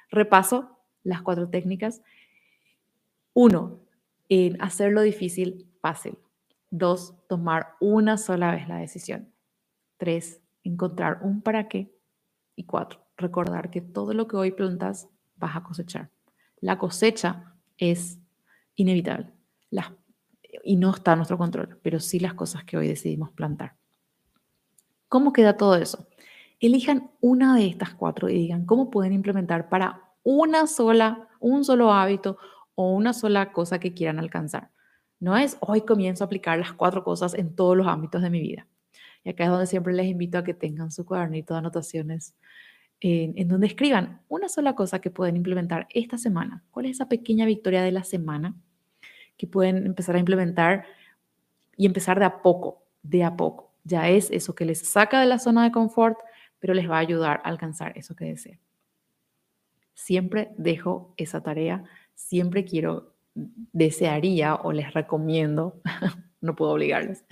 Repaso 0.10 0.80
las 1.04 1.22
cuatro 1.22 1.50
técnicas. 1.50 2.02
Uno, 3.34 3.80
en 4.30 4.62
hacerlo 4.62 5.02
difícil 5.02 5.68
fácil. 5.82 6.18
Dos, 6.70 7.16
tomar 7.28 7.76
una 7.80 8.18
sola 8.18 8.52
vez 8.52 8.68
la 8.68 8.78
decisión. 8.78 9.32
Tres, 9.98 10.42
encontrar 10.64 11.20
un 11.22 11.42
para 11.42 11.68
qué. 11.68 11.94
Y 12.56 12.66
cuatro, 12.66 13.06
recordar 13.16 13.70
que 13.70 13.82
todo 13.82 14.14
lo 14.14 14.28
que 14.28 14.36
hoy 14.36 14.52
plantas 14.52 15.08
vas 15.36 15.56
a 15.56 15.64
cosechar. 15.64 16.10
La 16.60 16.78
cosecha 16.78 17.54
es 17.78 18.20
inevitable 18.76 19.38
las, 19.70 19.92
y 20.64 20.76
no 20.76 20.92
está 20.92 21.14
a 21.14 21.16
nuestro 21.16 21.38
control, 21.38 21.80
pero 21.82 22.00
sí 22.00 22.20
las 22.20 22.34
cosas 22.34 22.64
que 22.64 22.78
hoy 22.78 22.88
decidimos 22.88 23.32
plantar. 23.32 23.76
¿Cómo 25.10 25.32
queda 25.32 25.58
todo 25.58 25.76
eso? 25.76 26.08
Elijan 26.60 27.12
una 27.22 27.56
de 27.56 27.68
estas 27.68 27.94
cuatro 27.94 28.30
y 28.30 28.34
digan 28.34 28.66
cómo 28.66 28.90
pueden 28.90 29.14
implementar 29.14 29.70
para 29.70 30.02
una 30.24 30.68
sola, 30.68 31.30
un 31.40 31.64
solo 31.64 31.94
hábito 31.94 32.38
o 32.76 32.94
una 32.94 33.14
sola 33.14 33.52
cosa 33.54 33.80
que 33.80 33.94
quieran 33.94 34.20
alcanzar. 34.20 34.72
No 35.20 35.38
es 35.38 35.58
hoy 35.62 35.82
comienzo 35.82 36.24
a 36.24 36.26
aplicar 36.26 36.60
las 36.60 36.74
cuatro 36.74 37.04
cosas 37.04 37.34
en 37.34 37.56
todos 37.56 37.78
los 37.78 37.88
ámbitos 37.88 38.22
de 38.22 38.30
mi 38.30 38.42
vida. 38.42 38.68
Y 39.24 39.30
acá 39.30 39.46
es 39.46 39.50
donde 39.50 39.68
siempre 39.68 39.94
les 39.94 40.08
invito 40.08 40.38
a 40.38 40.44
que 40.44 40.54
tengan 40.54 40.92
su 40.92 41.06
cuadernito 41.06 41.54
de 41.54 41.60
anotaciones 41.60 42.36
en, 43.00 43.34
en, 43.38 43.48
donde 43.48 43.68
escriban 43.68 44.22
una 44.28 44.50
sola 44.50 44.76
cosa 44.76 45.00
que 45.00 45.12
pueden 45.12 45.38
implementar 45.38 45.88
esta 45.92 46.18
semana. 46.18 46.64
¿Cuál 46.72 46.88
es 46.88 46.94
esa 46.94 47.08
pequeña 47.08 47.46
victoria 47.46 47.82
de 47.84 47.92
la 47.92 48.04
semana 48.04 48.56
que 49.38 49.48
pueden 49.48 49.86
empezar 49.86 50.16
a 50.16 50.20
implementar 50.20 50.86
y 51.76 51.86
empezar 51.86 52.20
de 52.20 52.26
a 52.26 52.42
poco, 52.42 52.84
de 53.04 53.24
a 53.24 53.36
poco? 53.36 53.72
Ya 53.84 54.10
es 54.10 54.30
eso 54.32 54.56
que 54.56 54.66
les 54.66 54.80
saca 54.80 55.20
de 55.22 55.28
la 55.28 55.40
zona 55.40 55.64
de 55.64 55.72
confort, 55.72 56.18
pero 56.60 56.74
les 56.74 56.90
va 56.90 56.98
a 56.98 57.00
ayudar 57.00 57.42
a 57.44 57.50
alcanzar 57.50 57.98
eso 57.98 58.16
que 58.16 58.26
desean. 58.26 58.60
Siempre 59.94 60.52
dejo 60.58 61.14
esa 61.18 61.42
tarea, 61.42 61.84
siempre 62.14 62.66
quiero, 62.66 63.16
desearía 63.34 64.56
o 64.56 64.72
les 64.72 64.94
recomiendo, 64.94 65.82
no 66.42 66.56
puedo 66.56 66.72
obligarles, 66.72 67.24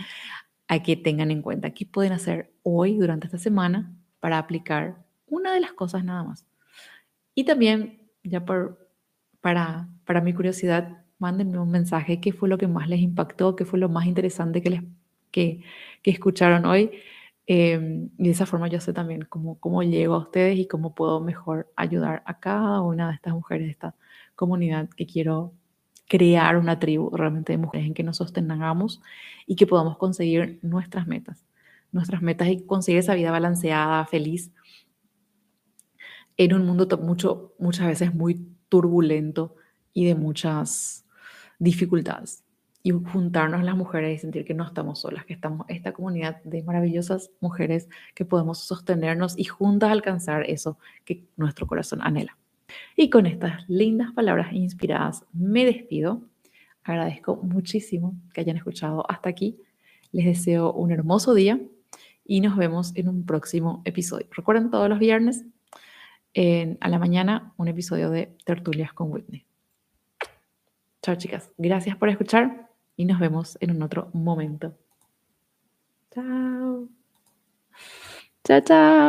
a 0.67 0.81
que 0.81 0.95
tengan 0.95 1.31
en 1.31 1.41
cuenta 1.41 1.71
qué 1.71 1.85
pueden 1.85 2.13
hacer 2.13 2.51
hoy 2.63 2.97
durante 2.97 3.27
esta 3.27 3.37
semana 3.37 3.93
para 4.19 4.37
aplicar 4.37 5.03
una 5.27 5.53
de 5.53 5.59
las 5.59 5.73
cosas 5.73 6.03
nada 6.03 6.23
más. 6.23 6.45
Y 7.35 7.43
también, 7.43 8.09
ya 8.23 8.45
por, 8.45 8.89
para, 9.41 9.89
para 10.05 10.21
mi 10.21 10.33
curiosidad, 10.33 11.04
mándenme 11.20 11.59
un 11.59 11.72
mensaje, 11.72 12.20
qué 12.22 12.32
fue 12.32 12.49
lo 12.49 12.57
que 12.57 12.68
más 12.68 12.89
les 12.89 12.99
impactó, 12.99 13.55
qué 13.55 13.66
fue 13.66 13.80
lo 13.80 13.89
más 13.89 14.05
interesante 14.05 14.61
que, 14.61 14.70
les, 14.70 14.82
que, 15.32 15.61
que 16.01 16.11
escucharon 16.11 16.66
hoy. 16.66 16.91
Eh, 17.47 18.09
y 18.18 18.24
de 18.24 18.30
esa 18.32 18.45
forma 18.47 18.68
yo 18.68 18.80
sé 18.80 18.91
también 18.93 19.26
cómo, 19.30 19.59
cómo 19.59 19.84
llego 19.84 20.16
a 20.16 20.20
ustedes 20.20 20.57
y 20.57 20.68
cómo 20.68 20.95
puedo 20.95 21.20
mejor 21.22 21.72
ayudar 21.76 22.24
a 22.26 22.39
cada 22.39 22.82
una 22.82 23.09
de 23.09 23.16
estas 23.16 23.34
mujeres 23.34 23.68
de 23.68 23.72
esta 23.72 23.95
comunidad 24.36 24.89
que 24.89 25.05
quiero 25.05 25.53
crear 26.07 26.57
una 26.57 26.80
tribu 26.80 27.09
realmente 27.16 27.53
de 27.53 27.57
mujeres 27.57 27.88
en 27.88 27.93
que 27.93 28.03
nos 28.03 28.18
sostengamos 28.18 29.01
y 29.45 29.55
que 29.55 29.68
podamos 29.68 29.97
conseguir 29.97 30.59
nuestras 30.61 31.07
metas, 31.07 31.45
nuestras 31.91 32.22
metas 32.22 32.47
y 32.49 32.66
conseguir 32.66 32.99
esa 32.99 33.16
vida 33.16 33.32
balanceada, 33.32 34.05
feliz, 34.05 34.51
en 36.38 36.53
un 36.53 36.66
mundo 36.66 36.88
mucho, 36.97 37.53
muchas 37.59 37.88
veces 37.88 38.13
muy 38.13 38.47
turbulento 38.70 39.55
y 39.93 40.05
de 40.05 40.16
muchas 40.16 41.04
dificultades. 41.59 42.43
Y 42.83 42.91
juntarnos 42.91 43.63
las 43.63 43.75
mujeres 43.75 44.15
y 44.15 44.21
sentir 44.21 44.45
que 44.45 44.53
no 44.53 44.63
estamos 44.63 44.99
solas, 44.99 45.25
que 45.25 45.33
estamos 45.33 45.65
esta 45.69 45.91
comunidad 45.91 46.43
de 46.43 46.61
maravillosas 46.61 47.31
mujeres 47.39 47.89
que 48.13 48.25
podemos 48.25 48.59
sostenernos 48.59 49.37
y 49.39 49.45
juntas 49.45 49.91
alcanzar 49.91 50.43
eso 50.47 50.77
que 51.03 51.25
nuestro 51.35 51.65
corazón 51.65 52.01
anhela. 52.03 52.37
Y 52.95 53.09
con 53.09 53.25
estas 53.25 53.67
lindas 53.67 54.11
palabras 54.13 54.53
inspiradas 54.53 55.25
me 55.33 55.65
despido. 55.65 56.21
Agradezco 56.83 57.37
muchísimo 57.37 58.15
que 58.33 58.41
hayan 58.41 58.57
escuchado 58.57 59.09
hasta 59.09 59.29
aquí. 59.29 59.59
Les 60.11 60.25
deseo 60.25 60.71
un 60.71 60.91
hermoso 60.91 61.33
día 61.33 61.59
y 62.23 62.41
nos 62.41 62.55
vemos 62.55 62.91
en 62.95 63.09
un 63.09 63.25
próximo 63.25 63.81
episodio. 63.85 64.27
Recuerden 64.31 64.69
todos 64.69 64.89
los 64.89 64.99
viernes 64.99 65.43
en, 66.33 66.77
a 66.81 66.89
la 66.89 66.99
mañana 66.99 67.53
un 67.57 67.67
episodio 67.67 68.09
de 68.09 68.35
Tertulias 68.45 68.93
con 68.93 69.11
Whitney. 69.11 69.45
Chao 71.05 71.13
chicas, 71.13 71.51
gracias 71.59 71.95
por 71.97 72.09
escuchar 72.09 72.71
y 72.97 73.05
nos 73.05 73.19
vemos 73.19 73.59
en 73.61 73.69
un 73.69 73.83
otro 73.83 74.09
momento. 74.13 74.75
Chao. 76.09 76.89
Chao, 78.43 78.61
chao. 78.61 79.05